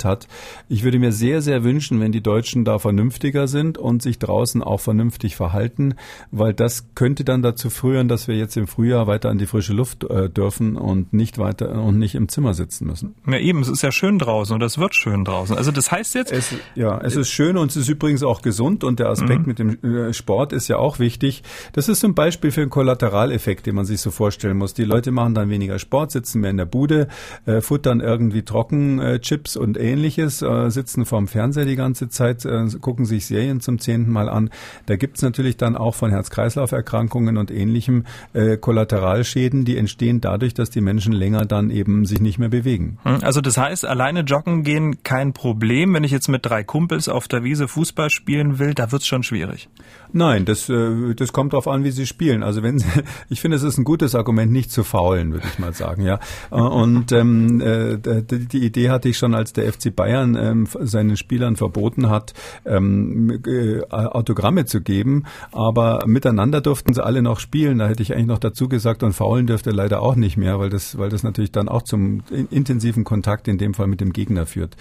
hat. 0.06 0.28
Ich 0.70 0.84
würde 0.84 1.00
mir 1.00 1.12
sehr, 1.12 1.42
sehr 1.42 1.64
wünschen, 1.64 2.00
wenn 2.00 2.12
die 2.12 2.22
Deutschen 2.22 2.66
da 2.66 2.80
vernünftiger 2.80 3.48
sind 3.48 3.78
und 3.78 4.02
sich 4.02 4.20
draußen 4.20 4.64
auch 4.64 4.80
vernünftig 4.80 5.36
verhalten, 5.36 5.96
weil 6.32 6.54
das 6.54 6.94
könnte 6.96 7.24
dann 7.24 7.42
dazu 7.42 7.70
führen, 7.70 8.08
dass 8.08 8.28
wir 8.28 8.36
jetzt 8.36 8.58
im 8.58 8.68
Frühjahr 8.68 9.08
weiter 9.08 9.30
an 9.30 9.38
die 9.38 9.46
frische 9.46 9.74
Luft 9.74 10.04
äh, 10.04 10.30
dürfen 10.30 10.76
und 10.76 11.14
nicht 11.14 11.38
weiter 11.38 11.82
und 11.82 12.00
nicht 12.00 12.16
im 12.16 12.30
Zimmer 12.30 12.54
sitzen 12.54 12.88
müssen. 12.88 13.16
Ja, 13.28 13.38
eben, 13.38 13.62
es 13.62 13.70
ist 13.70 13.82
ja 13.82 13.92
schön 13.92 14.20
draußen 14.20 14.54
und 14.54 14.62
es 14.62 14.78
wird 14.78 14.96
schön 14.96 15.26
draußen. 15.26 15.58
Also 15.58 15.72
das 15.72 15.92
heißt 15.92 16.16
jetzt. 16.16 16.32
Es, 16.32 16.54
ja, 16.76 17.00
es 17.02 17.16
ist 17.16 17.30
schön 17.30 17.58
und 17.58 17.72
es 17.72 17.78
ist 17.78 17.90
übrigens 17.90 18.24
auch 18.24 18.42
gesund 18.42 18.84
und 18.84 19.00
der 19.00 19.10
Aspekt 19.10 19.42
mhm. 19.42 19.48
mit 19.48 19.60
dem 19.60 19.84
äh, 19.84 20.14
Sport 20.14 20.54
ist 20.54 20.68
ja 20.68 20.78
auch 20.78 21.00
wichtig. 21.00 21.44
Das 21.74 21.90
ist 21.90 22.00
zum 22.00 22.16
Beispiel 22.16 22.52
für 22.52 22.62
einen 22.62 22.70
Kollateraleffekt, 22.70 23.66
den 23.66 23.76
man 23.76 23.86
sich 23.86 24.02
so 24.02 24.12
vorstellen 24.12 24.58
muss. 24.58 24.74
Die 24.74 24.84
Leute 24.84 25.12
machen 25.12 25.34
dann 25.34 25.50
weniger 25.50 25.80
Sport, 25.80 26.12
sitzen 26.12 26.42
mehr 26.42 26.52
in 26.52 26.58
der 26.58 26.66
Bude, 26.66 27.08
äh, 27.46 27.62
futtern 27.62 28.00
irgendwie 28.00 28.44
Trockenchips 28.44 29.32
äh, 29.32 29.41
und 29.56 29.78
ähnliches, 29.78 30.42
äh, 30.42 30.70
sitzen 30.70 31.06
vorm 31.06 31.28
Fernseher 31.28 31.66
die 31.66 31.76
ganze 31.76 32.10
Zeit, 32.10 32.46
äh, 32.46 32.66
gucken 32.80 33.06
sich 33.06 33.26
Serien 33.26 33.60
zum 33.60 33.80
zehnten 33.80 34.12
Mal 34.12 34.30
an. 34.30 34.50
Da 34.86 34.96
gibt's 34.96 35.22
natürlich 35.22 35.58
dann 35.58 35.76
auch 35.76 35.96
von 35.96 36.12
Herz-Kreislauf-Erkrankungen 36.12 37.38
und 37.38 37.52
ähnlichem 37.52 38.06
äh, 38.34 38.58
Kollateralschäden, 38.58 39.66
die 39.66 39.78
entstehen 39.78 40.22
dadurch, 40.22 40.54
dass 40.54 40.70
die 40.70 40.82
Menschen 40.82 41.14
länger 41.14 41.46
dann 41.46 41.70
eben 41.70 42.06
sich 42.06 42.22
nicht 42.22 42.38
mehr 42.38 42.50
bewegen. 42.50 42.98
Hm, 43.04 43.20
also 43.22 43.42
das 43.42 43.58
heißt, 43.58 43.86
alleine 43.86 44.22
joggen 44.22 44.64
gehen 44.64 45.04
kein 45.04 45.34
Problem. 45.34 45.94
Wenn 45.94 46.04
ich 46.04 46.12
jetzt 46.12 46.28
mit 46.28 46.46
drei 46.46 46.64
Kumpels 46.64 47.10
auf 47.10 47.28
der 47.28 47.44
Wiese 47.44 47.68
Fußball 47.68 48.10
spielen 48.10 48.60
will, 48.60 48.74
da 48.74 48.92
wird's 48.92 49.08
schon 49.08 49.24
schwierig. 49.24 49.70
Nein, 50.14 50.46
das, 50.46 50.70
äh, 50.70 51.14
das 51.16 51.32
kommt 51.34 51.54
darauf 51.54 51.68
an, 51.68 51.84
wie 51.84 51.92
sie 51.92 52.06
spielen. 52.06 52.44
Also 52.44 52.64
wenn 52.64 52.80
sie, 52.80 52.88
ich 53.30 53.42
finde, 53.42 53.58
es 53.58 53.64
ist 53.64 53.78
ein 53.78 53.84
gutes 53.84 54.16
Argument, 54.16 54.52
nicht 54.52 54.72
zu 54.72 54.84
faulen, 54.84 55.34
würde 55.34 55.48
ich 55.52 55.60
mal 55.60 55.74
sagen, 55.74 56.04
ja. 56.04 56.20
Äh, 56.52 56.56
und 56.56 57.12
ähm, 57.12 57.62
äh, 57.62 57.98
die 57.98 58.66
Idee 58.66 58.90
hatte 58.90 59.10
ich 59.10 59.18
schon, 59.18 59.31
als 59.36 59.54
der 59.54 59.72
FC 59.72 59.96
Bayern 59.96 60.36
ähm, 60.36 60.68
seinen 60.80 61.18
Spielern 61.18 61.56
verboten 61.56 62.10
hat, 62.10 62.34
ähm, 62.66 63.42
äh, 63.46 63.82
Autogramme 63.90 64.66
zu 64.66 64.82
geben, 64.82 65.24
aber 65.52 66.04
miteinander 66.06 66.62
durften 66.62 66.94
sie 66.94 67.04
alle 67.04 67.22
noch 67.22 67.40
spielen. 67.40 67.80
Da 67.80 67.88
hätte 67.88 68.04
ich 68.04 68.14
eigentlich 68.14 68.28
noch 68.28 68.40
dazu 68.40 68.68
gesagt, 68.68 69.04
und 69.04 69.14
faulen 69.14 69.48
dürfte 69.48 69.72
leider 69.72 70.02
auch 70.02 70.16
nicht 70.16 70.38
mehr, 70.38 70.60
weil 70.60 70.70
das, 70.70 70.98
weil 70.98 71.10
das 71.10 71.24
natürlich 71.24 71.52
dann 71.52 71.70
auch 71.70 71.82
zum 71.82 72.24
intensiven 72.50 73.04
Kontakt 73.04 73.48
in 73.48 73.58
dem 73.58 73.74
Fall 73.74 73.88
mit 73.88 74.02
dem 74.02 74.14
Gegner 74.14 74.46
führt. 74.46 74.76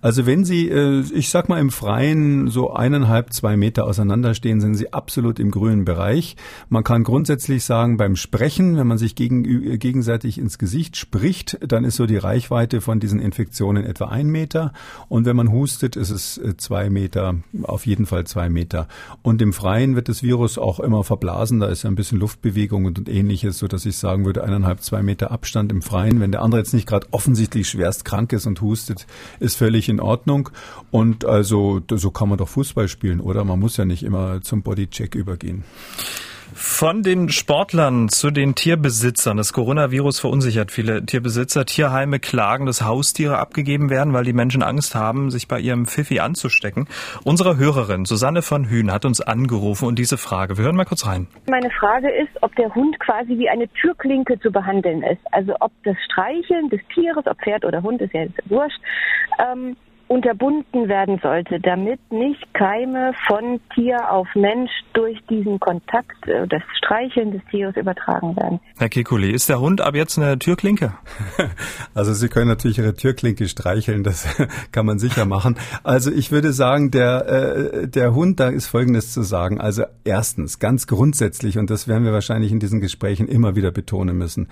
Also 0.00 0.26
wenn 0.26 0.44
Sie, 0.44 0.68
äh, 0.68 1.02
ich 1.12 1.30
sag 1.30 1.48
mal 1.48 1.60
im 1.60 1.70
Freien 1.70 2.48
so 2.48 2.72
eineinhalb, 2.72 3.32
zwei 3.32 3.56
Meter 3.56 3.86
auseinanderstehen, 3.86 4.60
sind 4.60 4.74
Sie 4.74 4.92
absolut 4.92 5.38
im 5.38 5.50
grünen 5.50 5.84
Bereich. 5.84 6.36
Man 6.68 6.84
kann 6.84 7.04
grundsätzlich 7.04 7.64
sagen, 7.64 7.96
beim 7.96 8.16
Sprechen, 8.16 8.76
wenn 8.76 8.86
man 8.86 8.98
sich 8.98 9.14
gegen, 9.14 9.78
gegenseitig 9.78 10.38
ins 10.38 10.58
Gesicht 10.58 10.96
spricht, 10.96 11.58
dann 11.66 11.84
ist 11.84 11.96
so 11.96 12.06
die 12.06 12.16
Reichweite 12.16 12.80
von 12.80 13.00
diesen 13.00 13.20
Infektionen 13.20 13.84
etwa 13.96 14.08
ein 14.08 14.28
Meter. 14.28 14.72
Und 15.08 15.24
wenn 15.24 15.36
man 15.36 15.50
hustet, 15.50 15.96
ist 15.96 16.10
es 16.10 16.38
äh, 16.38 16.56
zwei 16.56 16.90
Meter, 16.90 17.36
auf 17.62 17.86
jeden 17.86 18.06
Fall 18.06 18.26
zwei 18.26 18.48
Meter. 18.48 18.88
Und 19.22 19.40
im 19.40 19.52
Freien 19.52 19.96
wird 19.96 20.08
das 20.08 20.22
Virus 20.22 20.58
auch 20.58 20.80
immer 20.80 21.02
verblasen. 21.02 21.60
Da 21.60 21.68
ist 21.68 21.82
ja 21.82 21.90
ein 21.90 21.96
bisschen 21.96 22.18
Luftbewegung 22.18 22.84
und 22.84 23.08
ähnliches, 23.08 23.58
so 23.58 23.68
dass 23.68 23.86
ich 23.86 23.96
sagen 23.96 24.24
würde, 24.26 24.44
eineinhalb, 24.44 24.82
zwei 24.82 25.02
Meter 25.02 25.30
Abstand 25.30 25.72
im 25.72 25.82
Freien. 25.82 26.20
Wenn 26.20 26.32
der 26.32 26.42
andere 26.42 26.60
jetzt 26.60 26.74
nicht 26.74 26.86
gerade 26.86 27.06
offensichtlich 27.10 27.68
schwerst 27.68 28.04
krank 28.04 28.32
ist 28.32 28.46
und 28.46 28.60
hustet, 28.60 29.06
ist 29.40 29.56
völlig 29.56 29.88
in 29.88 30.00
Ordnung. 30.00 30.50
Und 30.90 31.24
also 31.24 31.80
so 31.90 32.10
kann 32.10 32.28
man 32.28 32.38
doch 32.38 32.48
Fußball 32.48 32.88
spielen, 32.88 33.20
oder? 33.20 33.44
Man 33.44 33.58
muss 33.58 33.76
ja 33.78 33.86
nicht 33.86 34.02
immer 34.02 34.42
zum 34.42 34.62
Bodycheck 34.62 35.14
übergehen. 35.14 35.64
Von 36.54 37.02
den 37.02 37.28
Sportlern 37.28 38.08
zu 38.08 38.30
den 38.30 38.54
Tierbesitzern. 38.54 39.36
Das 39.36 39.52
Coronavirus 39.52 40.20
verunsichert 40.20 40.70
viele 40.70 41.04
Tierbesitzer. 41.04 41.64
Tierheime 41.64 42.18
klagen, 42.18 42.66
dass 42.66 42.82
Haustiere 42.82 43.38
abgegeben 43.38 43.90
werden, 43.90 44.12
weil 44.12 44.24
die 44.24 44.32
Menschen 44.32 44.62
Angst 44.62 44.94
haben, 44.94 45.30
sich 45.30 45.48
bei 45.48 45.58
ihrem 45.58 45.86
Pfiffi 45.86 46.20
anzustecken. 46.20 46.88
Unsere 47.24 47.56
Hörerin 47.56 48.04
Susanne 48.04 48.42
von 48.42 48.68
Hühn 48.68 48.92
hat 48.92 49.04
uns 49.04 49.20
angerufen 49.20 49.86
und 49.86 49.98
diese 49.98 50.18
Frage. 50.18 50.56
Wir 50.56 50.64
hören 50.64 50.76
mal 50.76 50.84
kurz 50.84 51.06
rein. 51.06 51.26
Meine 51.48 51.70
Frage 51.70 52.10
ist, 52.10 52.30
ob 52.42 52.54
der 52.56 52.74
Hund 52.74 52.98
quasi 53.00 53.38
wie 53.38 53.48
eine 53.48 53.68
Türklinke 53.68 54.38
zu 54.40 54.50
behandeln 54.50 55.02
ist. 55.02 55.20
Also 55.32 55.54
ob 55.60 55.72
das 55.84 55.96
Streicheln 56.06 56.68
des 56.70 56.80
Tieres, 56.94 57.26
ob 57.26 57.38
Pferd 57.42 57.64
oder 57.64 57.82
Hund, 57.82 58.00
ist 58.00 58.14
ja 58.14 58.24
wurscht, 58.46 58.80
ähm, 59.38 59.76
unterbunden 60.08 60.88
werden 60.88 61.18
sollte, 61.22 61.58
damit 61.60 62.00
nicht 62.10 62.42
Keime 62.54 63.12
von 63.26 63.60
Tier 63.74 64.10
auf 64.10 64.28
Mensch 64.34 64.70
durch 64.92 65.18
diesen 65.28 65.58
Kontakt, 65.58 66.26
äh, 66.28 66.46
das 66.46 66.62
Streicheln 66.78 67.32
des 67.32 67.42
Tieres 67.50 67.76
übertragen 67.76 68.36
werden. 68.36 68.60
Herr 68.78 68.88
Kekulé, 68.88 69.30
ist 69.30 69.48
der 69.48 69.60
Hund 69.60 69.80
ab 69.80 69.94
jetzt 69.94 70.18
eine 70.18 70.38
Türklinke? 70.38 70.92
Also 71.94 72.12
Sie 72.12 72.28
können 72.28 72.48
natürlich 72.48 72.78
Ihre 72.78 72.94
Türklinke 72.94 73.48
streicheln, 73.48 74.02
das 74.02 74.26
kann 74.72 74.84
man 74.84 74.98
sicher 74.98 75.24
machen. 75.24 75.56
Also 75.82 76.10
ich 76.10 76.30
würde 76.30 76.52
sagen, 76.52 76.90
der, 76.90 77.26
äh, 77.26 77.88
der 77.88 78.14
Hund, 78.14 78.38
da 78.38 78.48
ist 78.48 78.66
Folgendes 78.66 79.12
zu 79.12 79.22
sagen. 79.22 79.60
Also 79.60 79.84
erstens, 80.04 80.58
ganz 80.58 80.86
grundsätzlich, 80.86 81.56
und 81.56 81.70
das 81.70 81.88
werden 81.88 82.04
wir 82.04 82.12
wahrscheinlich 82.12 82.52
in 82.52 82.60
diesen 82.60 82.80
Gesprächen 82.80 83.28
immer 83.28 83.56
wieder 83.56 83.70
betonen 83.70 84.18
müssen, 84.18 84.48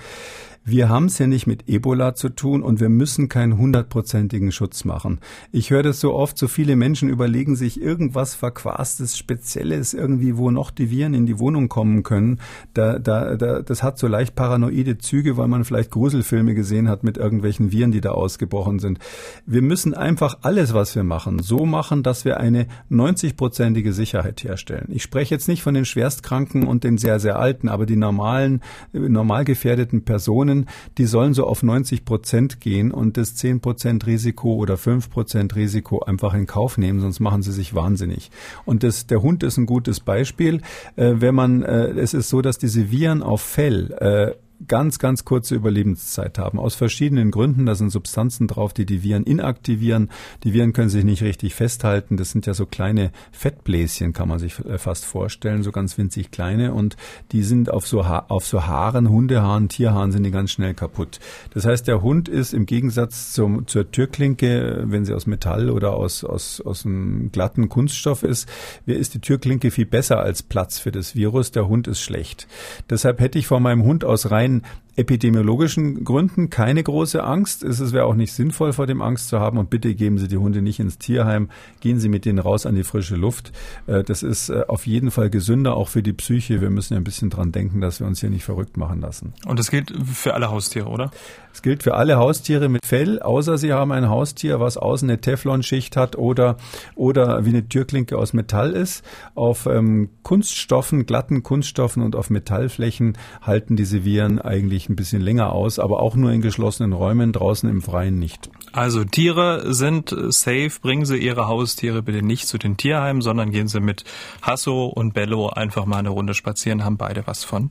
wir 0.66 0.88
haben 0.88 1.06
es 1.06 1.18
ja 1.18 1.26
nicht 1.26 1.46
mit 1.46 1.68
Ebola 1.68 2.14
zu 2.14 2.30
tun 2.30 2.62
und 2.62 2.80
wir 2.80 2.88
müssen 2.88 3.28
keinen 3.28 3.58
hundertprozentigen 3.58 4.50
Schutz 4.50 4.86
machen. 4.86 5.20
Ich 5.52 5.68
höre 5.68 5.82
das 5.82 6.00
so 6.00 6.14
oft, 6.14 6.38
so 6.38 6.48
viele 6.48 6.74
Menschen 6.74 7.10
überlegen 7.10 7.54
sich 7.54 7.80
irgendwas 7.80 8.34
Verquastes, 8.34 9.18
Spezielles 9.18 9.92
irgendwie, 9.92 10.38
wo 10.38 10.50
noch 10.50 10.70
die 10.70 10.90
Viren 10.90 11.12
in 11.12 11.26
die 11.26 11.38
Wohnung 11.38 11.68
kommen 11.68 12.02
können. 12.02 12.40
Da, 12.72 12.98
da, 12.98 13.36
da, 13.36 13.60
das 13.60 13.82
hat 13.82 13.98
so 13.98 14.08
leicht 14.08 14.34
paranoide 14.34 14.96
Züge, 14.96 15.36
weil 15.36 15.48
man 15.48 15.64
vielleicht 15.64 15.90
Gruselfilme 15.90 16.54
gesehen 16.54 16.88
hat 16.88 17.04
mit 17.04 17.18
irgendwelchen 17.18 17.70
Viren, 17.70 17.92
die 17.92 18.00
da 18.00 18.12
ausgebrochen 18.12 18.78
sind. 18.78 18.98
Wir 19.44 19.60
müssen 19.60 19.92
einfach 19.92 20.38
alles, 20.40 20.72
was 20.72 20.96
wir 20.96 21.04
machen, 21.04 21.40
so 21.40 21.66
machen, 21.66 22.02
dass 22.02 22.24
wir 22.24 22.40
eine 22.40 22.68
90-prozentige 22.90 23.92
Sicherheit 23.92 24.42
herstellen. 24.44 24.88
Ich 24.88 25.02
spreche 25.02 25.34
jetzt 25.34 25.46
nicht 25.46 25.62
von 25.62 25.74
den 25.74 25.84
Schwerstkranken 25.84 26.66
und 26.66 26.84
den 26.84 26.96
sehr, 26.96 27.20
sehr 27.20 27.38
Alten, 27.38 27.68
aber 27.68 27.84
die 27.84 27.96
normalen, 27.96 28.62
normal 28.92 29.44
gefährdeten 29.44 30.06
Personen, 30.06 30.53
Unternehmen, 30.54 30.66
die 30.98 31.06
sollen 31.06 31.34
so 31.34 31.46
auf 31.46 31.62
90 31.62 32.04
Prozent 32.04 32.60
gehen 32.60 32.90
und 32.90 33.16
das 33.16 33.34
10 33.36 33.60
Prozent 33.60 34.06
Risiko 34.06 34.54
oder 34.54 34.76
5 34.76 35.10
Prozent 35.10 35.56
Risiko 35.56 36.00
einfach 36.00 36.34
in 36.34 36.46
Kauf 36.46 36.78
nehmen, 36.78 37.00
sonst 37.00 37.20
machen 37.20 37.42
sie 37.42 37.52
sich 37.52 37.74
wahnsinnig. 37.74 38.30
Und 38.64 38.82
das, 38.82 39.06
der 39.06 39.22
Hund 39.22 39.42
ist 39.42 39.56
ein 39.56 39.66
gutes 39.66 40.00
Beispiel. 40.00 40.60
Äh, 40.96 41.14
wenn 41.16 41.34
man, 41.34 41.62
äh, 41.62 41.88
es 41.90 42.14
ist 42.14 42.28
so, 42.28 42.40
dass 42.42 42.58
diese 42.58 42.90
Viren 42.90 43.22
auf 43.22 43.40
Fell 43.40 43.92
äh, 44.00 44.43
ganz, 44.68 44.98
ganz 44.98 45.24
kurze 45.24 45.54
Überlebenszeit 45.54 46.38
haben. 46.38 46.58
Aus 46.58 46.74
verschiedenen 46.74 47.30
Gründen. 47.30 47.66
Da 47.66 47.74
sind 47.74 47.90
Substanzen 47.90 48.46
drauf, 48.46 48.72
die 48.72 48.86
die 48.86 49.02
Viren 49.02 49.24
inaktivieren. 49.24 50.10
Die 50.42 50.52
Viren 50.52 50.72
können 50.72 50.88
sich 50.88 51.04
nicht 51.04 51.22
richtig 51.22 51.54
festhalten. 51.54 52.16
Das 52.16 52.30
sind 52.30 52.46
ja 52.46 52.54
so 52.54 52.66
kleine 52.66 53.10
Fettbläschen, 53.32 54.12
kann 54.12 54.28
man 54.28 54.38
sich 54.38 54.58
äh, 54.64 54.78
fast 54.78 55.04
vorstellen, 55.04 55.62
so 55.62 55.72
ganz 55.72 55.98
winzig 55.98 56.30
kleine. 56.30 56.72
Und 56.72 56.96
die 57.32 57.42
sind 57.42 57.70
auf 57.70 57.86
so, 57.86 58.06
ha 58.06 58.26
auf 58.28 58.46
so 58.46 58.66
Haaren, 58.66 59.08
Hundehaaren, 59.08 59.68
Tierhaaren 59.68 60.12
sind 60.12 60.24
die 60.24 60.30
ganz 60.30 60.50
schnell 60.50 60.74
kaputt. 60.74 61.20
Das 61.52 61.66
heißt, 61.66 61.86
der 61.86 62.02
Hund 62.02 62.28
ist 62.28 62.54
im 62.54 62.66
Gegensatz 62.66 63.32
zum, 63.32 63.66
zur 63.66 63.90
Türklinke, 63.90 64.84
wenn 64.86 65.04
sie 65.04 65.14
aus 65.14 65.26
Metall 65.26 65.70
oder 65.70 65.94
aus, 65.94 66.24
aus, 66.24 66.60
aus 66.60 66.86
einem 66.86 67.30
glatten 67.32 67.68
Kunststoff 67.68 68.22
ist, 68.22 68.48
ist 68.86 69.14
die 69.14 69.20
Türklinke 69.20 69.70
viel 69.70 69.86
besser 69.86 70.20
als 70.20 70.42
Platz 70.42 70.78
für 70.78 70.92
das 70.92 71.14
Virus. 71.14 71.50
Der 71.50 71.68
Hund 71.68 71.86
ist 71.88 72.00
schlecht. 72.00 72.46
Deshalb 72.90 73.20
hätte 73.20 73.38
ich 73.38 73.46
vor 73.46 73.60
meinem 73.60 73.84
Hund 73.84 74.04
aus 74.04 74.30
rein 74.30 74.53
rein 74.54 74.83
epidemiologischen 74.96 76.04
Gründen 76.04 76.50
keine 76.50 76.82
große 76.82 77.22
Angst. 77.22 77.62
Es 77.62 77.92
wäre 77.92 78.06
auch 78.06 78.14
nicht 78.14 78.32
sinnvoll, 78.32 78.72
vor 78.72 78.86
dem 78.86 79.02
Angst 79.02 79.28
zu 79.28 79.40
haben. 79.40 79.58
Und 79.58 79.70
bitte 79.70 79.94
geben 79.94 80.18
Sie 80.18 80.28
die 80.28 80.36
Hunde 80.36 80.62
nicht 80.62 80.80
ins 80.80 80.98
Tierheim. 80.98 81.48
Gehen 81.80 81.98
Sie 81.98 82.08
mit 82.08 82.24
denen 82.24 82.38
raus 82.38 82.66
an 82.66 82.74
die 82.74 82.84
frische 82.84 83.16
Luft. 83.16 83.52
Äh, 83.86 84.02
das 84.02 84.22
ist 84.22 84.50
äh, 84.50 84.64
auf 84.68 84.86
jeden 84.86 85.10
Fall 85.10 85.30
gesünder, 85.30 85.76
auch 85.76 85.88
für 85.88 86.02
die 86.02 86.12
Psyche. 86.12 86.60
Wir 86.60 86.70
müssen 86.70 86.94
ja 86.94 87.00
ein 87.00 87.04
bisschen 87.04 87.30
dran 87.30 87.52
denken, 87.52 87.80
dass 87.80 88.00
wir 88.00 88.06
uns 88.06 88.20
hier 88.20 88.30
nicht 88.30 88.44
verrückt 88.44 88.76
machen 88.76 89.00
lassen. 89.00 89.34
Und 89.46 89.58
das 89.58 89.70
gilt 89.70 89.92
für 90.12 90.34
alle 90.34 90.50
Haustiere, 90.50 90.88
oder? 90.88 91.10
Es 91.54 91.62
gilt 91.62 91.84
für 91.84 91.94
alle 91.94 92.16
Haustiere 92.16 92.68
mit 92.68 92.84
Fell, 92.84 93.22
außer 93.22 93.58
Sie 93.58 93.72
haben 93.72 93.92
ein 93.92 94.08
Haustier, 94.08 94.58
was 94.58 94.76
außen 94.76 95.08
eine 95.08 95.20
Teflonschicht 95.20 95.96
hat 95.96 96.16
oder, 96.16 96.56
oder 96.96 97.44
wie 97.44 97.50
eine 97.50 97.68
Türklinke 97.68 98.18
aus 98.18 98.32
Metall 98.32 98.72
ist. 98.72 99.04
Auf 99.36 99.66
ähm, 99.66 100.10
Kunststoffen, 100.24 101.06
glatten 101.06 101.44
Kunststoffen 101.44 102.02
und 102.02 102.16
auf 102.16 102.28
Metallflächen 102.28 103.16
halten 103.40 103.76
diese 103.76 104.04
Viren 104.04 104.40
eigentlich 104.40 104.83
ein 104.88 104.96
bisschen 104.96 105.20
länger 105.20 105.52
aus, 105.52 105.78
aber 105.78 106.00
auch 106.00 106.14
nur 106.14 106.32
in 106.32 106.40
geschlossenen 106.40 106.92
Räumen, 106.92 107.32
draußen 107.32 107.68
im 107.68 107.82
Freien 107.82 108.18
nicht. 108.18 108.50
Also 108.72 109.04
Tiere 109.04 109.72
sind 109.72 110.14
safe, 110.30 110.72
bringen 110.82 111.04
Sie 111.04 111.16
Ihre 111.16 111.46
Haustiere 111.46 112.02
bitte 112.02 112.22
nicht 112.22 112.48
zu 112.48 112.58
den 112.58 112.76
Tierheimen, 112.76 113.22
sondern 113.22 113.50
gehen 113.50 113.68
Sie 113.68 113.80
mit 113.80 114.04
Hasso 114.42 114.86
und 114.86 115.14
Bello 115.14 115.48
einfach 115.48 115.86
mal 115.86 115.98
eine 115.98 116.08
Runde 116.08 116.34
spazieren, 116.34 116.84
haben 116.84 116.96
beide 116.96 117.26
was 117.26 117.44
von. 117.44 117.70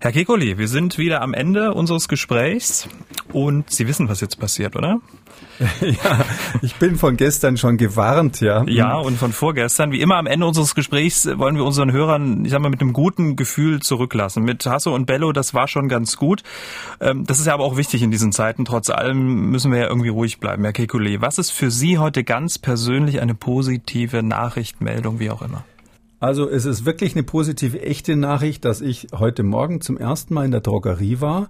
Herr 0.00 0.10
Kekoli, 0.10 0.58
wir 0.58 0.66
sind 0.66 0.98
wieder 0.98 1.22
am 1.22 1.32
Ende 1.32 1.74
unseres 1.74 2.08
Gesprächs 2.08 2.88
und 3.32 3.70
Sie 3.70 3.86
wissen, 3.86 4.08
was 4.08 4.20
jetzt 4.20 4.38
passiert, 4.40 4.74
oder? 4.74 5.00
ja, 5.80 6.24
ich 6.62 6.76
bin 6.76 6.96
von 6.96 7.16
gestern 7.16 7.56
schon 7.56 7.76
gewarnt, 7.76 8.40
ja. 8.40 8.64
Ja, 8.66 8.96
und 8.96 9.18
von 9.18 9.32
vorgestern. 9.32 9.92
Wie 9.92 10.00
immer 10.00 10.16
am 10.16 10.26
Ende 10.26 10.46
unseres 10.46 10.74
Gesprächs 10.74 11.26
wollen 11.36 11.56
wir 11.56 11.64
unseren 11.64 11.92
Hörern, 11.92 12.44
ich 12.44 12.50
sag 12.50 12.60
mal, 12.60 12.70
mit 12.70 12.80
einem 12.80 12.92
guten 12.92 13.36
Gefühl 13.36 13.80
zurücklassen. 13.80 14.44
Mit 14.44 14.64
Hasso 14.66 14.94
und 14.94 15.06
Bello, 15.06 15.32
das 15.32 15.54
war 15.54 15.68
schon 15.68 15.88
ganz 15.88 16.16
gut. 16.16 16.42
Ähm, 17.00 17.24
das 17.24 17.38
ist 17.38 17.46
ja 17.46 17.54
aber 17.54 17.64
auch 17.64 17.76
wichtig 17.76 18.02
in 18.02 18.10
diesen 18.10 18.32
Zeiten. 18.32 18.64
Trotz 18.64 18.90
allem 18.90 19.50
müssen 19.50 19.70
wir 19.72 19.78
ja 19.78 19.88
irgendwie 19.88 20.08
ruhig 20.08 20.40
bleiben. 20.40 20.64
Herr 20.64 20.72
Kekulé, 20.72 21.20
was 21.20 21.38
ist 21.38 21.50
für 21.50 21.70
Sie 21.70 21.98
heute 21.98 22.24
ganz 22.24 22.58
persönlich 22.58 23.20
eine 23.20 23.34
positive 23.34 24.22
Nachrichtmeldung, 24.22 25.20
wie 25.20 25.30
auch 25.30 25.42
immer? 25.42 25.64
Also 26.22 26.48
es 26.48 26.66
ist 26.66 26.84
wirklich 26.84 27.14
eine 27.14 27.24
positive, 27.24 27.82
echte 27.82 28.14
Nachricht, 28.14 28.64
dass 28.64 28.80
ich 28.80 29.08
heute 29.12 29.42
Morgen 29.42 29.80
zum 29.80 29.98
ersten 29.98 30.34
Mal 30.34 30.44
in 30.44 30.52
der 30.52 30.60
Drogerie 30.60 31.20
war 31.20 31.48